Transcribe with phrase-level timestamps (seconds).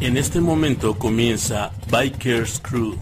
[0.00, 2.96] En este momento comienza Bikers Crew.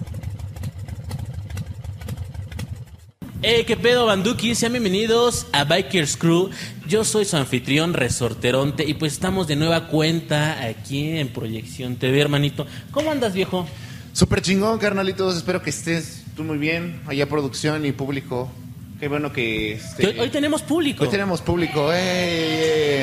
[3.40, 6.50] Hey, qué pedo, Banduki, sean bienvenidos a Bikers Crew.
[6.88, 12.20] Yo soy su anfitrión Resorteronte y pues estamos de nueva cuenta aquí en Proyección TV,
[12.20, 12.66] hermanito.
[12.90, 13.68] ¿Cómo andas, viejo?
[14.12, 15.36] Súper chingón, carnalitos.
[15.36, 17.00] Espero que estés tú muy bien.
[17.06, 18.50] Allá producción y público.
[18.98, 19.74] Qué bueno que...
[19.74, 21.04] este, Que hoy, hoy tenemos público.
[21.04, 21.92] hoy tenemos público.
[21.92, 21.96] ¡Eh,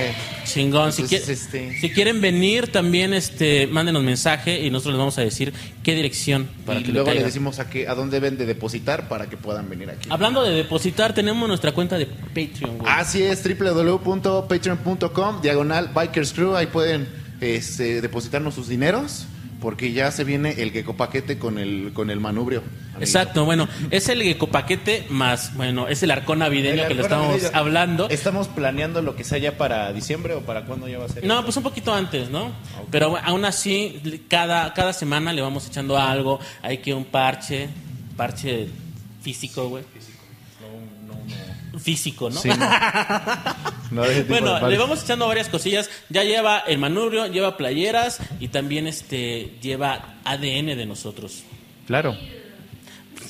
[0.10, 0.14] eh!
[0.44, 0.92] Chingón.
[0.92, 5.18] Si, Entonces, quier- este- si quieren venir, también este, mándenos mensaje y nosotros les vamos
[5.18, 7.28] a decir qué dirección para y que luego le caigan.
[7.30, 10.10] decimos a, qué, a dónde deben de depositar para que puedan venir aquí.
[10.12, 12.92] Hablando de depositar, tenemos nuestra cuenta de Patreon, güey.
[12.94, 16.56] Así es, www.patreon.com, diagonal Bikers Crew.
[16.58, 17.08] Ahí pueden
[17.40, 19.28] este, depositarnos sus dineros
[19.66, 22.60] porque ya se viene el Gecko Paquete con el, con el manubrio.
[22.60, 23.00] amiguito.
[23.00, 27.30] Exacto, bueno, es el ecopaquete más, bueno, es el arcón navideño El que le estamos
[27.30, 27.50] navideño.
[27.58, 28.08] hablando.
[28.10, 31.26] ¿Estamos planeando lo que sea ya para diciembre o para cuándo ya va a ser?
[31.26, 32.52] No, pues un poquito antes, ¿no?
[32.92, 36.40] Pero bueno, aún así, cada, cada semana le vamos echando algo.
[36.62, 37.68] Hay que un parche,
[38.16, 38.68] parche
[39.24, 39.84] físico, güey.
[41.80, 42.40] Físico, ¿no?
[42.40, 42.56] Sí, no.
[43.92, 45.90] No, bueno, de le vamos echando varias cosillas.
[46.10, 51.44] Ya lleva el manubrio, lleva playeras y también este lleva ADN de nosotros.
[51.88, 52.18] Claro.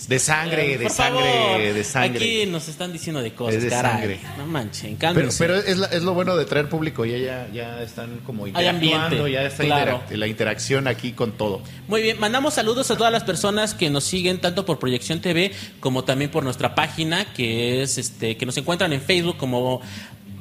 [0.07, 2.17] De sangre, de sangre, de sangre.
[2.25, 3.91] Aquí nos están diciendo de cosas, Es de caray.
[3.93, 4.19] sangre.
[4.37, 5.37] No manchen, Pero, cálmense.
[5.43, 8.51] pero es, la- es lo bueno de traer público, ya, ya, ya están como Hay
[8.67, 10.01] ambiente, interactuando, ya está claro.
[10.07, 11.61] interac- la interacción aquí con todo.
[11.87, 15.51] Muy bien, mandamos saludos a todas las personas que nos siguen tanto por Proyección TV
[15.79, 19.81] como también por nuestra página que es este que nos encuentran en Facebook como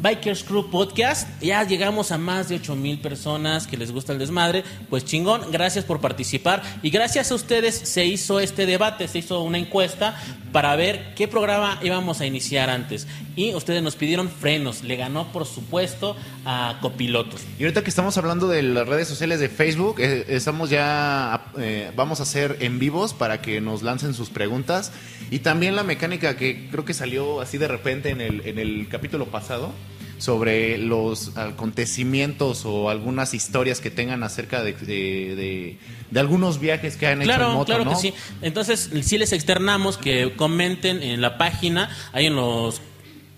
[0.05, 1.27] Bikers Crew Podcast.
[1.41, 4.63] Ya llegamos a más de 8 mil personas que les gusta el desmadre.
[4.91, 9.41] Pues chingón, gracias por participar y gracias a ustedes se hizo este debate, se hizo
[9.41, 10.21] una encuesta
[10.53, 13.07] para ver qué programa íbamos a iniciar antes.
[13.35, 14.85] Y ustedes nos pidieron frenos.
[14.85, 17.41] Le ganó, por supuesto, a Copilotos.
[17.59, 21.91] Y ahorita que estamos hablando de las redes sociales de Facebook, eh, estamos ya, eh,
[21.97, 24.93] vamos a hacer en vivos para que nos lancen sus preguntas.
[25.31, 28.87] Y también la mecánica que creo que salió así de repente en el, en el
[28.91, 29.73] capítulo pasado
[30.19, 35.79] sobre los acontecimientos o algunas historias que tengan acerca de, de, de-
[36.11, 37.91] de algunos viajes que han hecho en moto, claro ¿no?
[37.91, 38.15] que sí.
[38.43, 42.81] Entonces, sí les externamos que comenten en la página, ahí en los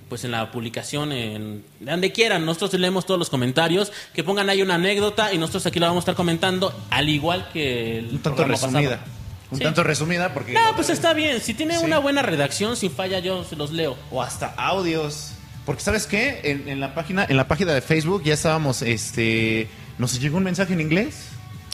[0.09, 4.63] pues en la publicación, en donde quieran, nosotros leemos todos los comentarios, que pongan ahí
[4.63, 8.19] una anécdota y nosotros aquí la vamos a estar comentando, al igual que el Un
[8.21, 8.91] tanto resumida.
[8.99, 9.17] pasado.
[9.51, 9.65] Un Sí.
[9.65, 10.53] tanto resumida porque...
[10.53, 11.85] No, pues está bien, si tiene Sí.
[11.85, 13.97] una buena redacción, sin falla yo se los leo.
[14.13, 15.33] o hasta audios.
[15.67, 19.69] Porque sabes qué, en, en la página, en la página de Facebook ya estábamos, este,
[19.99, 21.27] nos llegó un mensaje en inglés.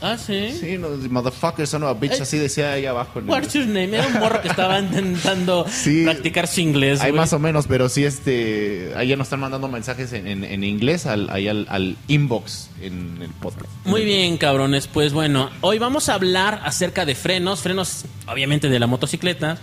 [0.04, 0.53] Ah, sí.
[0.58, 3.20] Sí, nos, motherfucker, son a bitch, Eh, así decía ahí abajo.
[3.20, 3.97] en el- What's your name?
[3.97, 6.03] Era un morro que estaba intentando Sí.
[6.03, 7.00] practicar su inglés.
[7.03, 10.42] Hay más o menos, pero sí, este, ahí ya nos están mandando mensajes en, en-
[10.42, 13.70] en inglés al, ahí al, al inbox en el podcast.
[13.84, 14.88] Muy bien, cabrones.
[14.88, 19.59] Pues bueno, hoy vamos a hablar acerca de frenos, frenos obviamente de la motocicleta,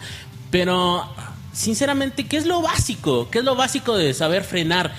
[0.51, 1.03] pero
[1.53, 3.29] sinceramente, ¿qué es lo básico?
[3.29, 4.93] ¿Qué es lo básico de saber frenar?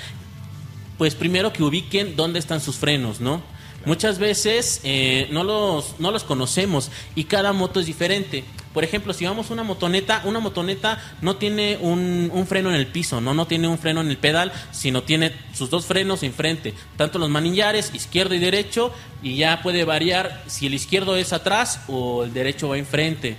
[0.99, 3.43] Pues primero que ubiquen dónde están sus frenos, ¿no?
[3.87, 8.45] Muchas veces eh, no, los, no los conocemos y cada moto es diferente.
[8.75, 12.77] Por ejemplo, si vamos a una motoneta, una motoneta no tiene un, un freno en
[12.77, 13.33] el piso, ¿no?
[13.33, 17.31] no tiene un freno en el pedal, sino tiene sus dos frenos enfrente, tanto los
[17.31, 22.35] manillares, izquierdo y derecho, y ya puede variar si el izquierdo es atrás o el
[22.35, 23.39] derecho va enfrente.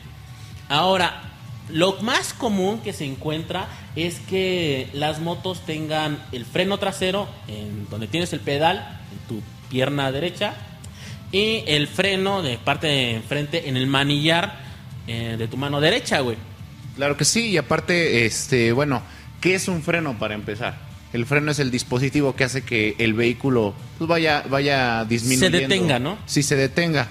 [0.67, 1.30] Ahora,
[1.69, 7.87] lo más común que se encuentra es que las motos tengan el freno trasero, en
[7.89, 10.53] donde tienes el pedal, en tu pierna derecha,
[11.31, 14.59] y el freno de parte de enfrente en el manillar
[15.07, 16.37] eh, de tu mano derecha, güey.
[16.95, 19.01] Claro que sí, y aparte, este, bueno,
[19.39, 20.77] ¿qué es un freno para empezar?
[21.13, 25.57] El freno es el dispositivo que hace que el vehículo pues, vaya, vaya disminuyendo.
[25.57, 26.17] detenga, ¿no?
[26.25, 27.09] Sí, se detenga.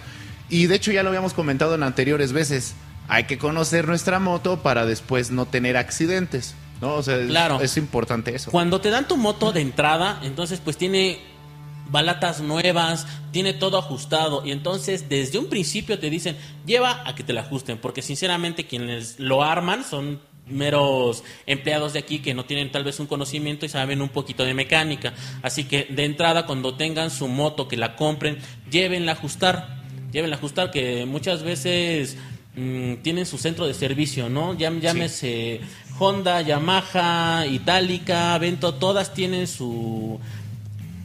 [0.48, 2.74] Y de hecho ya lo habíamos comentado en anteriores veces.
[3.10, 6.54] Hay que conocer nuestra moto para después no tener accidentes.
[6.80, 6.94] ¿no?
[6.94, 7.60] O sea, es- Claro.
[7.60, 8.50] es, importante eso.
[8.50, 11.18] Cuando te dan tu moto de entrada, entonces pues tiene
[11.90, 17.22] balatas nuevas, tiene todo ajustado y entonces desde un principio te dicen, lleva a que
[17.24, 22.44] te la ajusten, porque sinceramente quienes lo arman son meros empleados de aquí que no
[22.44, 25.12] tienen tal vez un conocimiento y saben un poquito de mecánica.
[25.42, 28.38] Así que de entrada cuando tengan su moto que la compren,
[28.70, 29.82] llévenla a ajustar,
[30.12, 32.16] llévenla a ajustar que muchas veces
[32.56, 34.56] mm, tienen su centro de servicio, ¿no?
[34.56, 35.60] Llámese
[35.98, 40.18] Honda, Yamaha, Itálica, Vento, todas tienen su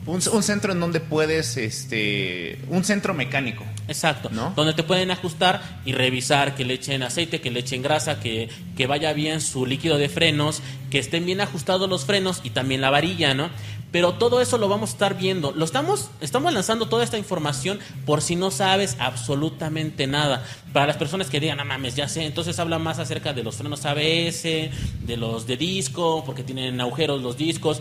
[0.06, 3.66] Un, un centro en donde puedes, este, un centro mecánico.
[3.88, 4.52] Exacto, ¿No?
[4.56, 8.50] donde te pueden ajustar y revisar que le echen aceite, que le echen grasa, que,
[8.76, 12.82] que vaya bien su líquido de frenos, que estén bien ajustados los frenos y también
[12.82, 13.50] la varilla, ¿no?
[13.96, 15.54] Pero todo eso lo vamos a estar viendo.
[15.54, 20.44] Lo estamos, estamos lanzando toda esta información por si no sabes absolutamente nada.
[20.74, 22.26] Para las personas que digan, no mames, ya sé.
[22.26, 27.22] Entonces habla más acerca de los frenos ABS, de los de disco, porque tienen agujeros
[27.22, 27.80] los discos.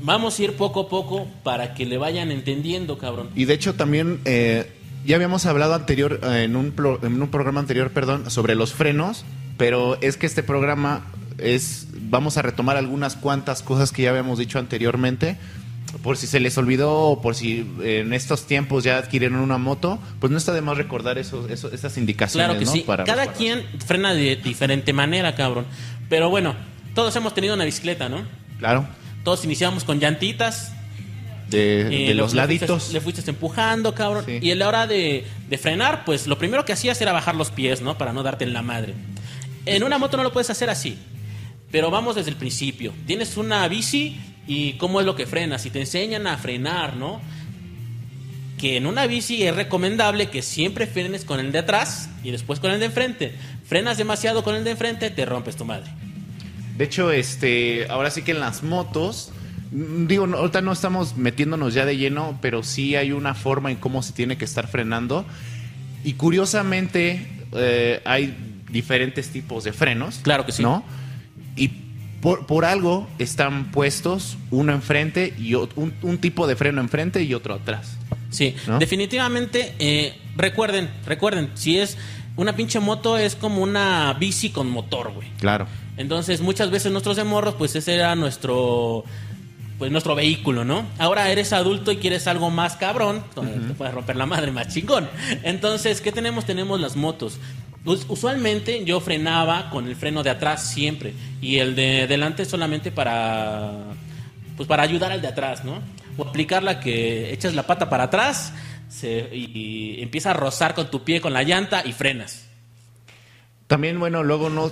[0.00, 3.28] Vamos a ir poco a poco para que le vayan entendiendo, cabrón.
[3.34, 4.72] Y de hecho también eh,
[5.04, 8.72] ya habíamos hablado anterior eh, en un, pro- en un programa anterior, perdón, sobre los
[8.72, 9.26] frenos,
[9.58, 11.04] pero es que este programa
[11.38, 15.36] es vamos a retomar algunas cuantas cosas que ya habíamos dicho anteriormente.
[16.02, 20.00] Por si se les olvidó o por si en estos tiempos ya adquirieron una moto,
[20.18, 22.46] pues no está de más recordar esas indicaciones.
[22.46, 22.72] Claro que ¿no?
[22.72, 22.80] sí.
[22.80, 25.66] Para- Cada para- quien frena de diferente manera, cabrón.
[26.08, 26.56] Pero bueno,
[26.94, 28.22] todos hemos tenido una bicicleta, ¿no?
[28.58, 28.86] Claro,
[29.22, 30.72] Todos iniciamos con llantitas.
[31.48, 32.68] de, eh, de los le laditos.
[32.70, 34.24] fuiste- le fuiste empujando, cabrón.
[34.26, 34.38] Sí.
[34.42, 37.50] Y a la hora de, de frenar, pues lo primero que hacías era bajar los
[37.50, 37.96] pies, ¿no?
[37.98, 38.94] Para no darte en la madre.
[39.66, 40.98] En una moto no lo puedes hacer así.
[41.70, 42.92] Pero vamos desde el principio.
[43.06, 44.16] Tienes una bici
[44.46, 45.66] y cómo es lo que frenas.
[45.66, 47.20] Y te enseñan a frenar, ¿no?
[48.58, 52.60] Que en una bici es recomendable que siempre frenes con el de atrás y después
[52.60, 53.34] con el de enfrente.
[53.66, 55.90] Frenas demasiado con el de enfrente, te rompes tu madre.
[56.76, 59.32] De hecho, este, ahora sí que en las motos,
[59.72, 63.76] digo, no- ahorita no estamos metiéndonos ya de lleno, pero sí hay una forma en
[63.76, 65.24] cómo se tiene que estar frenando.
[66.04, 68.36] Y curiosamente, eh, hay
[68.70, 70.20] diferentes tipos de frenos.
[70.22, 70.62] Claro que sí.
[70.62, 70.84] ¿No?
[71.56, 71.70] Y
[72.20, 77.22] por, por algo están puestos uno enfrente y ot- un, un tipo de freno enfrente
[77.22, 77.96] y otro atrás.
[78.30, 78.78] Sí, ¿No?
[78.78, 81.96] definitivamente, eh, recuerden, recuerden, si es
[82.36, 85.28] una pinche moto es como una bici con motor, güey.
[85.38, 85.66] Claro.
[85.96, 89.04] Entonces, muchas veces nosotros de morros, pues ese era nuestro
[89.78, 90.86] pues nuestro vehículo, ¿no?
[90.98, 94.68] Ahora eres adulto y quieres algo más cabrón, donde te puedes romper la madre más
[94.72, 95.08] chingón.
[95.42, 96.44] Entonces, ¿qué tenemos?
[96.46, 97.38] Tenemos las motos.
[97.84, 102.90] Us- Usualmente yo frenaba con el freno de atrás siempre y el de delante solamente
[102.90, 103.72] para
[104.56, 105.80] pues para ayudar al de atrás, ¿no?
[106.16, 108.52] O aplicar la que echas la pata para atrás
[108.88, 112.46] se- y, y empieza a rozar con tu pie con la llanta y frenas.
[113.66, 114.70] También, bueno, luego no,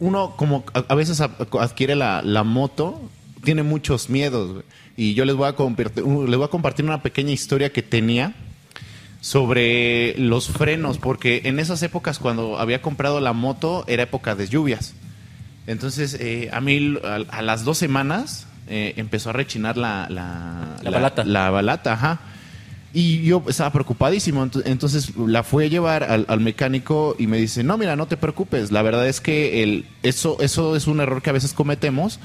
[0.00, 3.00] uno como a, veces adquiere la, la moto,
[3.44, 4.64] tiene muchos miedos.
[4.96, 8.34] Y yo les voy, a les voy a compartir una pequeña historia que tenía
[9.20, 14.48] sobre los frenos, porque en esas épocas cuando había comprado la moto era época de
[14.48, 14.94] lluvias.
[15.66, 20.76] Entonces, eh, a mí a, a las dos semanas eh, empezó a rechinar la, la,
[20.82, 21.24] La balata.
[21.24, 22.20] La balata, ajá.
[22.92, 24.44] Y yo estaba preocupadísimo.
[24.44, 28.06] ent- Entonces la fui a llevar al, al mecánico y me dice, no, mira, no
[28.06, 28.72] te preocupes.
[28.72, 32.18] La verdad es que el, eso, eso es un error que a veces cometemos,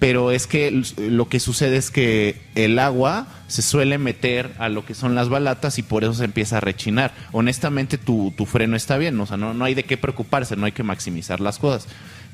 [0.00, 4.84] pero es que lo que sucede es que el agua se suele meter a lo
[4.84, 7.12] que son las balatas y por eso se empieza a rechinar.
[7.32, 10.64] Honestamente, tu, tu freno está bien, o sea, no, no hay de qué preocuparse, no
[10.66, 11.86] hay que maximizar las cosas.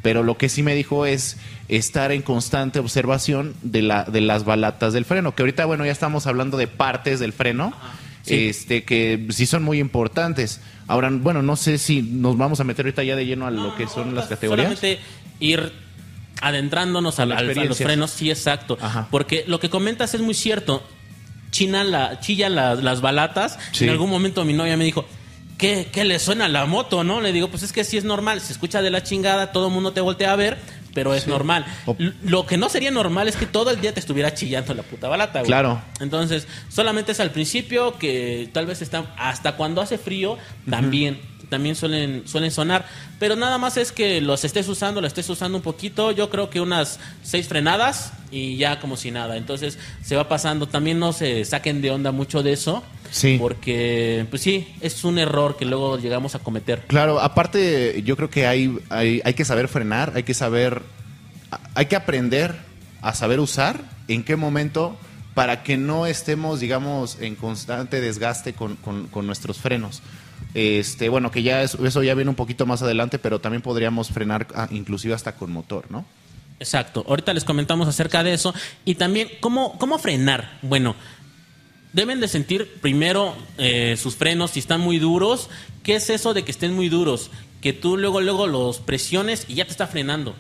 [0.03, 4.45] Pero lo que sí me dijo es estar en constante observación de, la, de las
[4.45, 7.75] balatas del freno, que ahorita, bueno, ya estamos hablando de partes del freno,
[8.23, 8.49] Sí.
[8.49, 10.61] este que sí son muy importantes.
[10.89, 13.77] Ahora, bueno, no sé si nos vamos a meter ahorita ya de lleno a lo
[13.77, 14.67] que son las categorías.
[14.81, 14.99] Solamente
[15.39, 15.73] ir
[16.41, 18.79] adentrándonos al- a los frenos, sí, exacto.
[18.81, 19.09] Ajá.
[19.11, 20.83] Porque lo que comentas es muy cierto.
[21.51, 23.59] China la, chillan las, las balatas.
[23.73, 23.85] Sí.
[23.85, 25.07] En algún momento mi novia me dijo,
[25.59, 27.05] ¿qué, ¿qué le suena a la moto?
[27.05, 28.41] no Le digo, pues es que sí es normal.
[28.41, 30.59] Se escucha de la chingada, todo el mundo te voltea a ver,
[30.93, 31.65] pero es normal.
[32.23, 35.09] Lo que no sería normal es que todo el día te estuviera chillando la puta
[35.09, 35.47] balata, güey.
[35.47, 35.81] Claro.
[36.01, 40.37] Entonces, solamente es al principio que tal vez está hasta cuando hace frío
[40.69, 42.87] también también suelen suelen sonar,
[43.19, 46.51] pero nada más es que los estés usando, lo estés usando un poquito, yo creo
[46.51, 49.37] que unas seis frenadas y ya como si nada.
[49.37, 53.37] Entonces, se va pasando, también no se saquen de onda mucho de eso, Sí.
[53.41, 56.83] porque pues sí, es un error que luego llegamos a cometer.
[56.89, 60.83] Claro, aparte yo creo que hay, hay, hay que saber frenar, hay que saber,
[61.75, 62.57] hay que aprender
[63.03, 64.97] a saber usar en qué momento
[65.35, 70.03] para que no estemos, digamos, en constante desgaste con, con- con nuestros frenos.
[70.59, 74.09] Este, bueno, que ya es- eso ya viene un poquito más adelante, pero también podríamos
[74.09, 76.07] frenar ah, inclusive hasta con motor, ¿no?
[76.59, 77.05] Exacto.
[77.07, 78.55] Ahorita les comentamos acerca de eso.
[78.87, 80.59] Y también, ¿cómo, cómo frenar?
[80.63, 80.97] Bueno,
[81.93, 85.51] deben de sentir primero eh, sus frenos, si están muy duros.
[85.83, 87.31] ¿Qué es eso de que estén muy duros?
[87.61, 90.35] Que tú luego, luego los presiones y ya te está frenando.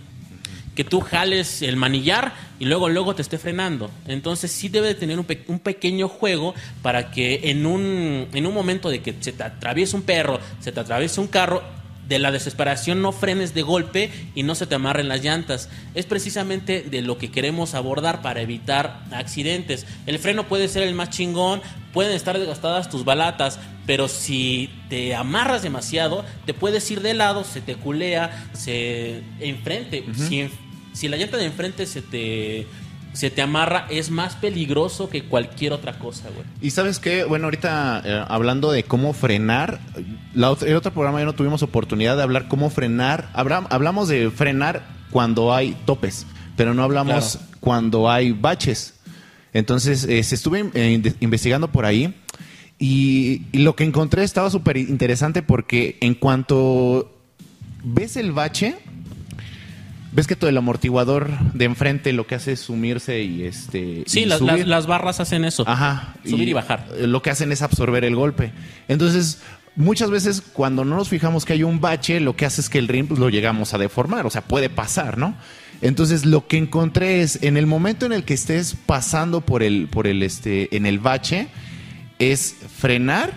[0.77, 3.91] Que tú jales el manillar y luego, luego te esté frenando.
[4.07, 8.47] Entonces sí debe de tener un, pe- un pequeño juego para que en un, en
[8.47, 11.63] un momento de que se te atraviesa un perro, se te atraviesa un carro,
[12.07, 15.69] de la desesperación no frenes de golpe y no se te amarren las llantas.
[15.97, 19.87] Es precisamente de lo que queremos abordar para evitar accidentes.
[20.07, 25.17] El freno puede ser el más chingón, pueden estar desgastadas tus balatas, pero si te
[25.17, 30.05] amarras demasiado, te puedes ir de lado, se te culea, se enfrente.
[30.29, 30.49] si
[31.09, 32.67] la llanta de enfrente se te
[33.13, 36.45] se te amarra, es más peligroso que cualquier otra cosa, güey.
[36.61, 39.81] Y sabes qué, bueno, ahorita eh, hablando de cómo frenar,
[40.35, 43.31] la el otro programa ya no tuvimos oportunidad de hablar cómo frenar.
[43.33, 46.27] Hablamos de frenar cuando hay topes,
[46.57, 47.47] pero no hablamos Claro.
[47.61, 48.93] cuando hay baches.
[49.55, 52.15] Entonces, eh, se estuve eh, investigando por ahí
[52.79, 57.17] y, y lo que encontré estaba súper interesante porque en cuanto
[57.83, 58.77] ves el bache,
[60.17, 64.23] ves que todo el amortiguador de enfrente lo que hace es sumirse y este Sí,
[64.23, 64.59] y las, subir.
[64.61, 65.63] las- las barras hacen eso.
[65.69, 66.15] Ajá.
[66.25, 66.89] Subir y bajar.
[66.99, 68.53] eh, Lo que hacen es absorber el golpe.
[68.89, 69.41] Entonces,
[69.77, 72.79] muchas veces cuando no nos fijamos que hay un bache, lo que hace es que
[72.79, 74.25] el rim pues, lo llegamos a deformar.
[74.27, 75.37] O sea, puede pasar, ¿no?
[75.83, 79.89] Entonces, lo que encontré es, en el momento en el que estés pasando por el,
[79.89, 81.49] por el, este, en el bache,
[82.19, 83.35] es frenar.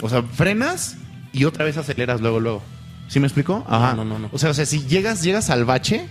[0.00, 0.96] O sea, frenas
[1.34, 2.62] y otra vez aceleras luego, luego.
[3.08, 3.64] ¿Sí me explico?
[3.68, 3.94] Ajá.
[3.94, 4.28] No, no, no.
[4.32, 6.08] O sea, o sea, si llegas, llegas al bache,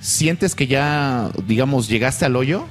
[0.00, 2.66] sientes que ya, digamos, llegaste al hoyo,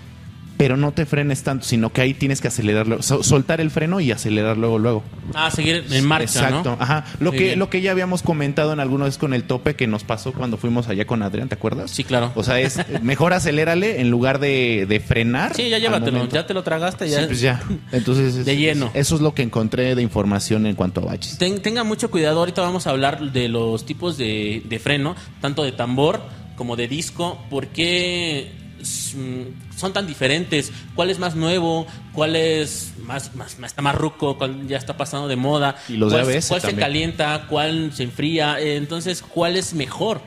[0.57, 3.99] pero no te frenes tanto, sino que ahí tienes que acelerarlo, so- soltar el freno
[3.99, 5.03] y acelerar luego, luego.
[5.35, 6.83] Ah, seguir en marcha, Exacto, ¿no?
[6.83, 7.05] ajá.
[7.19, 7.59] Lo que, bien.
[7.59, 10.57] lo que ya habíamos comentado en alguna vez con el tope que nos pasó cuando
[10.57, 11.91] fuimos allá con Adrián, ¿te acuerdas?
[11.91, 12.31] Sí, claro.
[12.35, 15.53] O sea, es mejor acelérale en lugar de, de frenar.
[15.55, 17.19] Sí, ya llévatelo, ya te lo tragaste, ya.
[17.21, 17.61] Sí, pues ya.
[17.91, 18.89] Entonces, es- De lleno.
[18.95, 21.37] Eso es lo que encontré de información en cuanto a baches.
[21.37, 25.63] Ten- tenga mucho cuidado, ahorita vamos a hablar de los tipos de, de freno, tanto
[25.63, 26.21] de tambor
[26.55, 28.51] como de disco, porque
[28.83, 34.37] son tan diferentes, cuál es más nuevo, cuál es más, más, más- está más ruco,
[34.37, 38.03] cuál ya está pasando de moda, Y los cuál, ABS cuál se calienta, cuál se
[38.03, 40.21] enfría, eh, entonces cuál es mejor.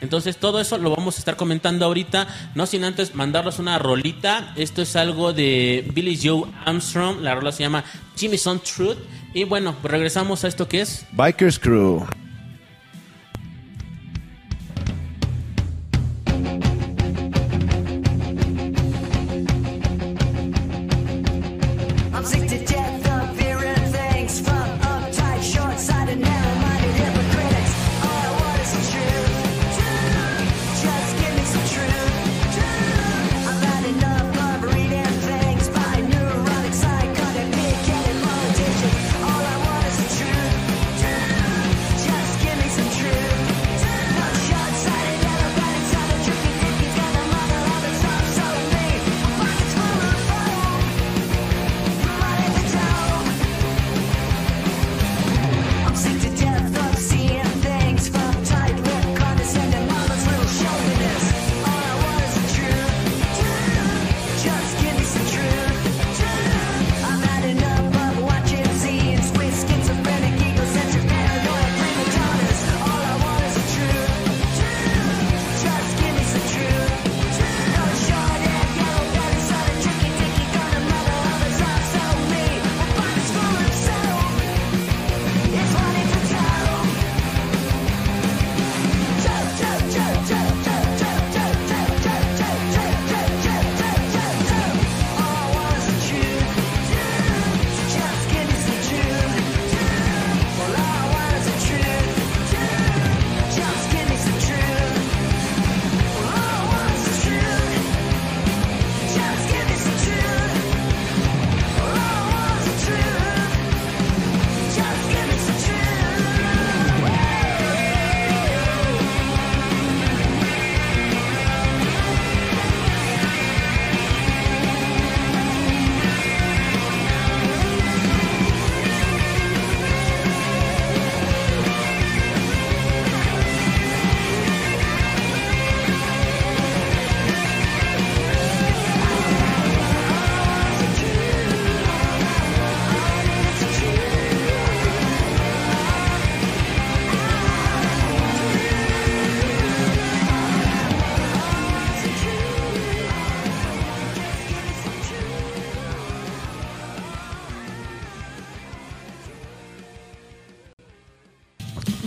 [0.00, 4.54] Entonces todo eso lo vamos a estar comentando ahorita, no sin antes mandarlos una rolita.
[4.56, 7.84] Esto es algo de Billy Joe Armstrong, la rola se llama
[8.16, 8.96] Jimmy's on Truth.
[9.34, 12.06] Y bueno, regresamos a esto que es Bikers Crew.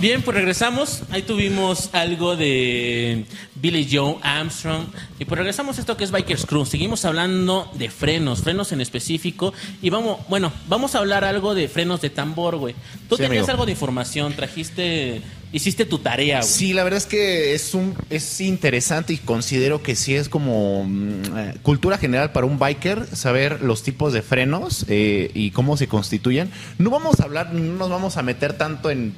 [0.04, 1.04] Bien, pues regresamos.
[1.12, 3.24] Ahí tuvimos algo de
[3.56, 4.84] Billy Joe Armstrong.
[5.18, 6.66] Y pues regresamos a esto que es Bikers Crew.
[6.66, 9.54] Seguimos hablando de frenos, frenos en específico.
[9.82, 12.76] Y vamos, bueno, vamos a hablar algo de frenos de tambor, güey.
[13.08, 13.52] Tú Sí, tenías amigo.
[13.52, 15.22] algo de información, trajiste,
[15.54, 16.50] hiciste tu tarea, güey.
[16.52, 20.84] Sí, la verdad es que es un es interesante y considero que sí es como
[20.84, 25.78] mm, eh, cultura general para un biker saber los tipos de frenos eh, y cómo
[25.78, 26.52] se constituyen.
[26.78, 29.16] No vamos a hablar, no nos vamos a meter tanto en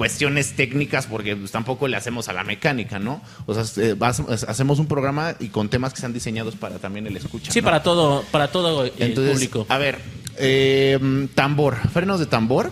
[0.00, 3.20] cuestiones técnicas porque pues, tampoco le hacemos a la mecánica, ¿no?
[3.44, 7.06] O sea, eh, vas- hacemos un programa y con temas que sean diseñados para también
[7.06, 7.52] el escucha.
[7.52, 7.64] Sí, ¿no?
[7.66, 9.66] para todo, para todo el Entonces, público.
[9.68, 9.98] a ver,
[10.38, 10.98] eh,
[11.34, 12.70] tambor, frenos de tambor,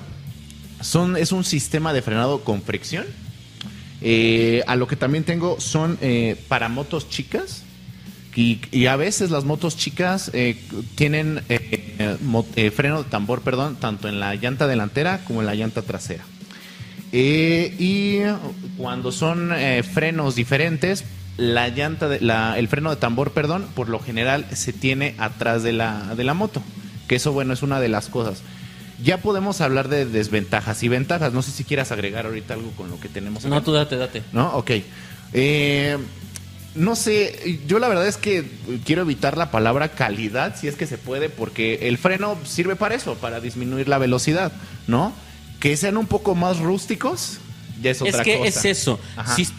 [0.80, 3.04] son, es un sistema de frenado con fricción.
[4.00, 7.62] Eh, a lo que también tengo son eh, para motos chicas.
[8.34, 10.56] Y, y a veces las motos chicas eh,
[10.94, 15.46] tienen eh, mo- eh, freno de tambor, perdón, tanto en la llanta delantera como en
[15.46, 16.24] la llanta trasera.
[17.12, 18.20] Eh, y
[18.76, 21.04] cuando son eh, frenos diferentes,
[21.36, 25.62] la llanta de- la- el freno de tambor, perdón, por lo general se tiene atrás
[25.62, 26.62] de la, de la moto.
[27.06, 28.42] Que eso, bueno, es una de las cosas.
[29.02, 31.32] Ya podemos hablar de desventajas y ventajas.
[31.32, 33.54] No sé si quieras agregar ahorita algo con lo que tenemos acá.
[33.54, 34.22] No, tú date, date.
[34.32, 34.48] ¿No?
[34.56, 34.72] Ok.
[35.32, 35.96] Eh,
[36.74, 38.44] no sé, yo la verdad es que
[38.84, 42.94] quiero evitar la palabra calidad, si es que se puede, porque el freno sirve para
[42.94, 44.52] eso, para disminuir la velocidad,
[44.86, 45.12] ¿no?
[45.60, 47.38] Que sean un poco más rústicos,
[47.82, 48.48] ya es Es otra que cosa.
[48.48, 49.00] es eso.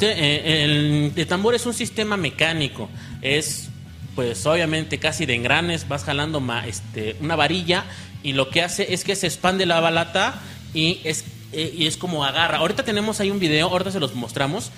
[0.02, 2.90] Eh, el, el tambor es un sistema mecánico.
[3.22, 3.68] Es,
[4.16, 5.88] pues, obviamente casi de engranes.
[5.88, 7.86] Vas jalando ma- este, una varilla
[8.24, 10.40] y lo que hace es que se expande la balata
[10.74, 12.58] y es, eh, y es como agarra.
[12.60, 14.72] Ahorita tenemos ahí un video, ahorita se los mostramos.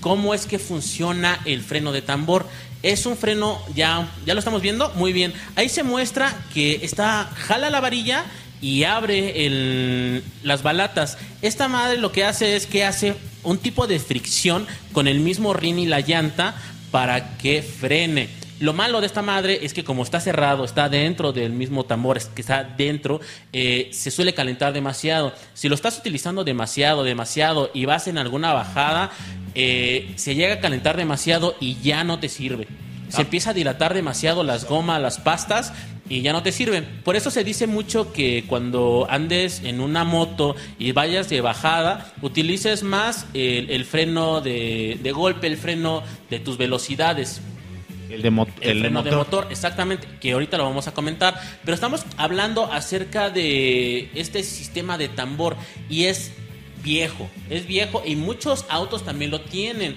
[0.00, 2.48] ¿Cómo es que funciona el freno de tambor?
[2.84, 5.32] Es un freno, ya, ya lo estamos viendo, muy bien.
[5.56, 8.24] Ahí se muestra que está, jala la varilla
[8.60, 11.18] y abre el- las balatas.
[11.42, 15.52] Esta madre lo que hace es que hace un tipo de fricción con el mismo
[15.54, 16.54] rin y la llanta
[16.90, 18.28] para que frene.
[18.60, 22.16] Lo malo de esta madre es que como está cerrado, está dentro del mismo tambor,
[22.16, 23.20] es que está dentro,
[23.52, 25.32] eh, se suele calentar demasiado.
[25.54, 29.12] Si lo estás utilizando demasiado, demasiado y vas en alguna bajada,
[29.54, 32.66] eh, se llega a calentar demasiado y ya no te sirve.
[33.10, 35.72] Se empieza a dilatar demasiado las gomas, las pastas
[36.08, 37.00] y ya no te sirven.
[37.04, 42.12] Por eso se dice mucho que cuando andes en una moto y vayas de bajada,
[42.22, 47.40] utilices más el, el freno de, de golpe, el freno de tus velocidades.
[48.10, 49.10] El de, El, el de freno motor.
[49.10, 51.38] de motor, exactamente, que ahorita lo vamos a comentar.
[51.62, 55.56] Pero estamos hablando acerca de este sistema de tambor
[55.90, 56.32] y es
[56.82, 59.96] viejo, es viejo y muchos autos también lo tienen.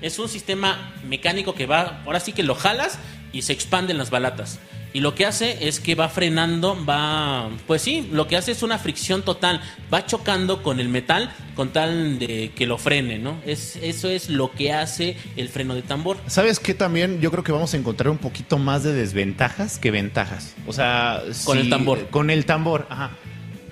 [0.00, 2.98] Es un sistema mecánico que va, ahora sí que lo jalas
[3.32, 4.60] y se expanden las balatas.
[4.92, 8.64] Y lo que hace es que va frenando, va, pues sí, lo que hace es
[8.64, 9.60] una fricción total,
[9.92, 13.36] va chocando con el metal con tal de que lo frene, ¿no?
[13.46, 16.16] Es, eso es lo que hace el freno de tambor.
[16.26, 17.20] ¿Sabes qué también?
[17.20, 20.54] Yo creo que vamos a encontrar un poquito más de desventajas que ventajas.
[20.66, 22.08] O sea, Con si- el tambor.
[22.08, 23.10] Con el tambor, ajá.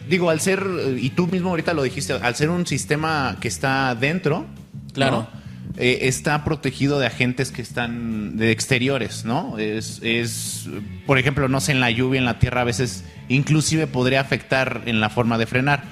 [0.09, 0.65] Digo, al ser,
[0.99, 4.47] y tú mismo ahorita lo dijiste, al ser un sistema que está dentro,
[4.93, 5.29] Claro.
[5.33, 5.48] ¿no?
[5.81, 9.59] Eh, está protegido de agentes que están de exteriores, ¿no?
[9.59, 10.69] Es, es,
[11.07, 14.83] por ejemplo, no sé, en la lluvia, en la tierra, a veces inclusive podría afectar
[14.87, 15.85] en la forma de frenar.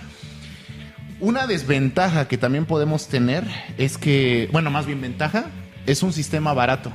[1.21, 3.45] Una desventaja que también podemos tener
[3.79, 5.47] es que, bueno, más bien ventaja,
[5.87, 6.93] es un sistema barato.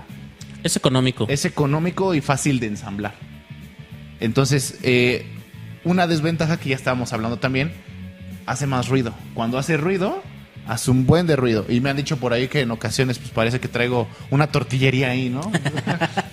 [0.62, 1.28] Es económico.
[1.30, 3.14] Es económico y fácil de ensamblar.
[4.20, 5.26] Entonces, eh,
[5.86, 7.72] una desventaja que ya estábamos hablando también,
[8.46, 9.14] hace más ruido.
[9.34, 10.22] Cuando hace ruido,
[10.72, 11.66] hace un buen de ruido.
[11.68, 15.10] Y me han dicho por ahí que en ocasiones pues parece que traigo una tortillería
[15.10, 15.52] ahí, ¿no?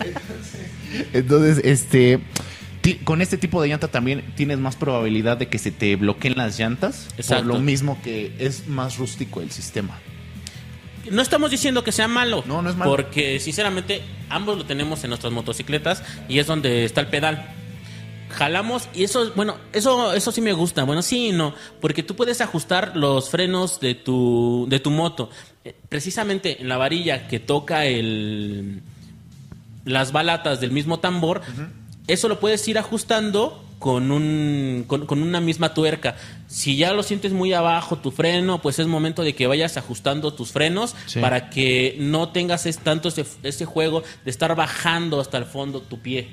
[1.13, 2.21] Entonces, este,
[3.03, 6.57] con este tipo de llanta también tienes más probabilidad de que se te bloqueen las
[6.57, 7.09] llantas.
[7.17, 7.47] Exacto.
[7.47, 9.99] Por lo mismo que es más rústico el sistema.
[11.11, 12.45] No estamos diciendo que sea malo.
[12.47, 12.93] No, no es malo.
[12.93, 17.55] Porque, sinceramente, ambos lo tenemos en nuestras motocicletas y es donde está el pedal.
[18.31, 20.85] Jalamos y eso, bueno, eso, eso sí me gusta.
[20.85, 25.31] Bueno, sí y no, porque tú puedes ajustar los frenos de tu, de tu moto.
[25.65, 28.83] Eh, Precisamente en la varilla que toca el,
[29.85, 31.41] las balatas del mismo tambor,
[32.07, 36.17] eso lo puedes ir ajustando con, un, con, con una misma tuerca.
[36.49, 40.35] Si ya lo sientes muy abajo tu freno, pues es momento de que vayas ajustando
[40.35, 41.21] tus frenos Sí.
[41.21, 46.01] para que no tengas tanto ese, ese juego de estar bajando hasta el fondo tu
[46.01, 46.29] pie.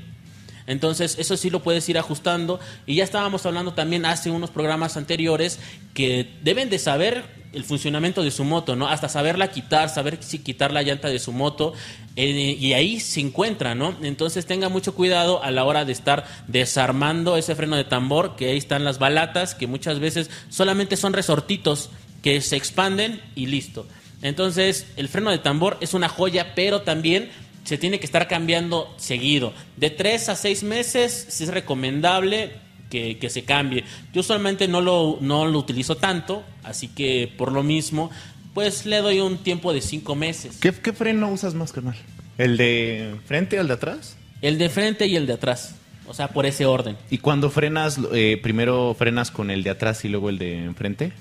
[0.68, 2.60] Entonces, eso sí lo puedes ir ajustando.
[2.86, 5.60] Y ya estábamos hablando también hace unos programas anteriores
[5.94, 8.88] que deben de saber el funcionamiento de su moto, ¿no?
[8.88, 11.74] Hasta saberla quitar, saber si quitar la llanta de su moto.
[12.18, 13.96] eh, y ahí se encuentra, ¿no?
[14.02, 18.50] Entonces, tenga mucho cuidado a la hora de estar desarmando ese freno de tambor, que
[18.50, 21.90] ahí están las balatas, que muchas veces solamente son resortitos
[22.22, 23.86] que se expanden y listo.
[24.22, 27.30] Entonces, el freno de tambor es una joya, pero también
[27.66, 29.54] se tiene que estar cambiando seguido.
[29.76, 32.54] De tres a seis meses sí es recomendable
[32.90, 33.84] que, que se cambie.
[34.14, 38.12] Yo usualmente no lo, no lo utilizo tanto, así que por lo mismo,
[38.54, 40.58] pues le doy un tiempo de cinco meses.
[40.62, 41.98] ¿Qué, qué freno usas más, carnal?
[42.38, 44.16] ¿El de frente o el de atrás?
[44.42, 45.76] El de frente y el de atrás.
[46.08, 46.98] O sea, por ese orden.
[47.10, 51.14] ¿Y cuando frenas, eh, primero frenas con el de atrás y luego el de enfrente?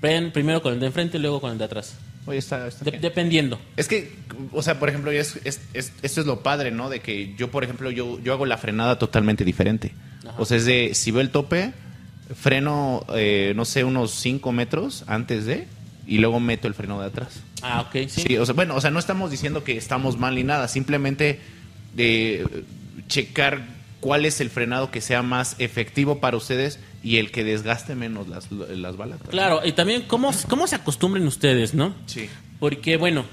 [0.00, 1.96] Fren primero con el de enfrente y luego con el de atrás.
[2.28, 3.00] Oye, está, está De- bien.
[3.02, 3.58] dependiendo.
[3.76, 4.12] Es que,
[4.52, 6.88] o sea, por ejemplo, es, es- es- esto es lo padre, ¿no?
[6.90, 9.92] De que yo, por ejemplo, yo, yo hago la frenada totalmente diferente.
[10.26, 10.34] Ajá.
[10.38, 11.72] O sea, es de, si veo el tope,
[12.34, 15.66] freno, eh, no sé, unos 5 metros antes de,
[16.06, 17.40] y luego meto el freno de atrás.
[17.62, 18.22] Ah, ok, sí.
[18.26, 21.40] Sí, o sea, bueno, o sea, no estamos diciendo que estamos mal ni nada, simplemente
[21.96, 22.44] eh,
[23.08, 23.62] checar
[24.00, 28.28] cuál es el frenado que sea más efectivo para ustedes y el que desgaste menos
[28.28, 29.18] las, las balas.
[29.30, 31.94] Claro, y también cómo, cómo se acostumbren ustedes, ¿no?
[32.06, 32.28] Sí.
[32.60, 33.24] Porque, bueno,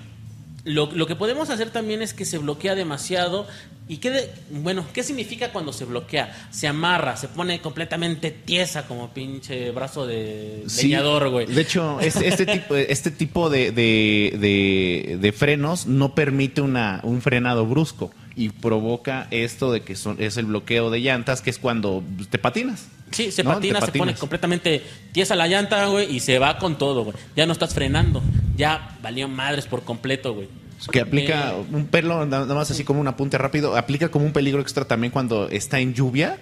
[0.63, 3.47] lo, lo que podemos hacer también es que se bloquea demasiado.
[3.87, 6.47] ¿Y qué, de- bueno, qué significa cuando se bloquea?
[6.49, 10.83] Se amarra, se pone completamente tiesa como pinche brazo de Sí.
[10.87, 11.45] leñador, güey.
[11.45, 16.99] De hecho, este, este tipo, este tipo de, de- de- de frenos no permite una,
[17.03, 21.49] un frenado brusco y provoca esto de que son, es el bloqueo de llantas, que
[21.49, 22.87] es cuando te patinas.
[23.11, 23.53] Sí, se ¿no?
[23.53, 27.15] patina, Te se pone completamente tiesa la llanta, güey, y se va con todo, güey.
[27.35, 28.21] Ya no estás frenando.
[28.57, 30.49] Ya valió madres por completo, güey.
[30.91, 34.33] Que aplica Eh, un pelo, nada más así como un apunte rápido, aplica como un
[34.33, 36.37] peligro extra también cuando está en lluvia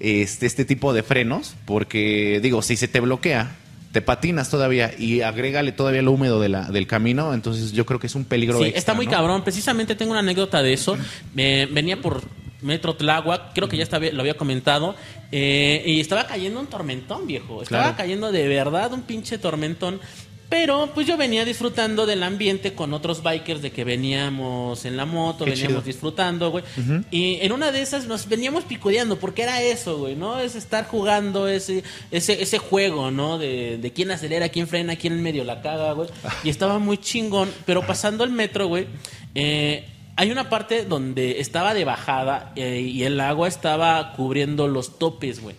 [0.00, 3.56] este, este tipo de frenos, porque digo, si se te bloquea,
[3.94, 8.00] te patinas todavía y agrégale todavía lo húmedo de la, del camino, entonces yo creo
[8.00, 9.12] que es un peligro Sí, extra, está muy ¿no?
[9.12, 9.42] cabrón.
[9.44, 10.98] Precisamente tengo una anécdota de eso.
[11.32, 12.22] Me- venía por
[12.60, 14.96] Metro Tláhuac, creo que ya estaba, lo había comentado,
[15.30, 17.62] eh, y estaba cayendo un tormentón, viejo.
[17.62, 17.96] Estaba Claro.
[17.96, 20.00] cayendo de verdad un pinche tormentón.
[20.48, 25.04] Pero pues yo venía disfrutando del ambiente con otros bikers de que veníamos en la
[25.04, 25.82] moto, Qué veníamos chido.
[25.82, 26.62] disfrutando, güey.
[27.10, 30.38] Y en una de esas nos veníamos picodeando, porque era eso, güey, ¿no?
[30.38, 33.38] Es estar jugando ese, ese, ese juego, ¿no?
[33.38, 36.08] De, de quién acelera, quién frena, quién en medio la caga, güey.
[36.44, 38.86] Y estaba muy chingón, pero pasando el metro, güey,
[39.34, 44.98] eh, hay una parte donde estaba de bajada eh, y el agua estaba cubriendo los
[45.00, 45.56] topes, güey.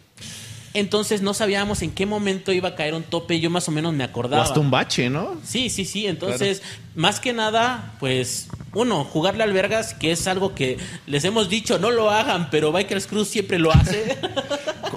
[0.76, 3.94] Entonces no sabíamos en qué momento iba a caer un tope, yo más o menos
[3.94, 4.44] me O acordaba.
[4.44, 5.40] hasta un bache, ¿no?
[5.44, 6.06] Sí, sí, sí.
[6.06, 6.62] Entonces,
[6.96, 11.80] más que nada, pues, uno, jugarle al vergas, que es algo que les hemos dicho,
[11.80, 14.18] no lo hagan, pero Bikers Cruz siempre lo hace.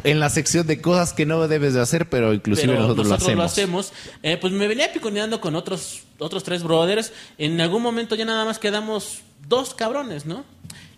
[0.04, 3.36] En la sección de cosas que no debes de hacer, pero inclusive pero nosotros, nosotros
[3.36, 3.92] lo hacemos.
[4.22, 7.12] Eh, pues me venía piconeando con otros, otros tres brothers.
[7.36, 10.44] En algún momento ya nada más quedamos dos cabrones, ¿no?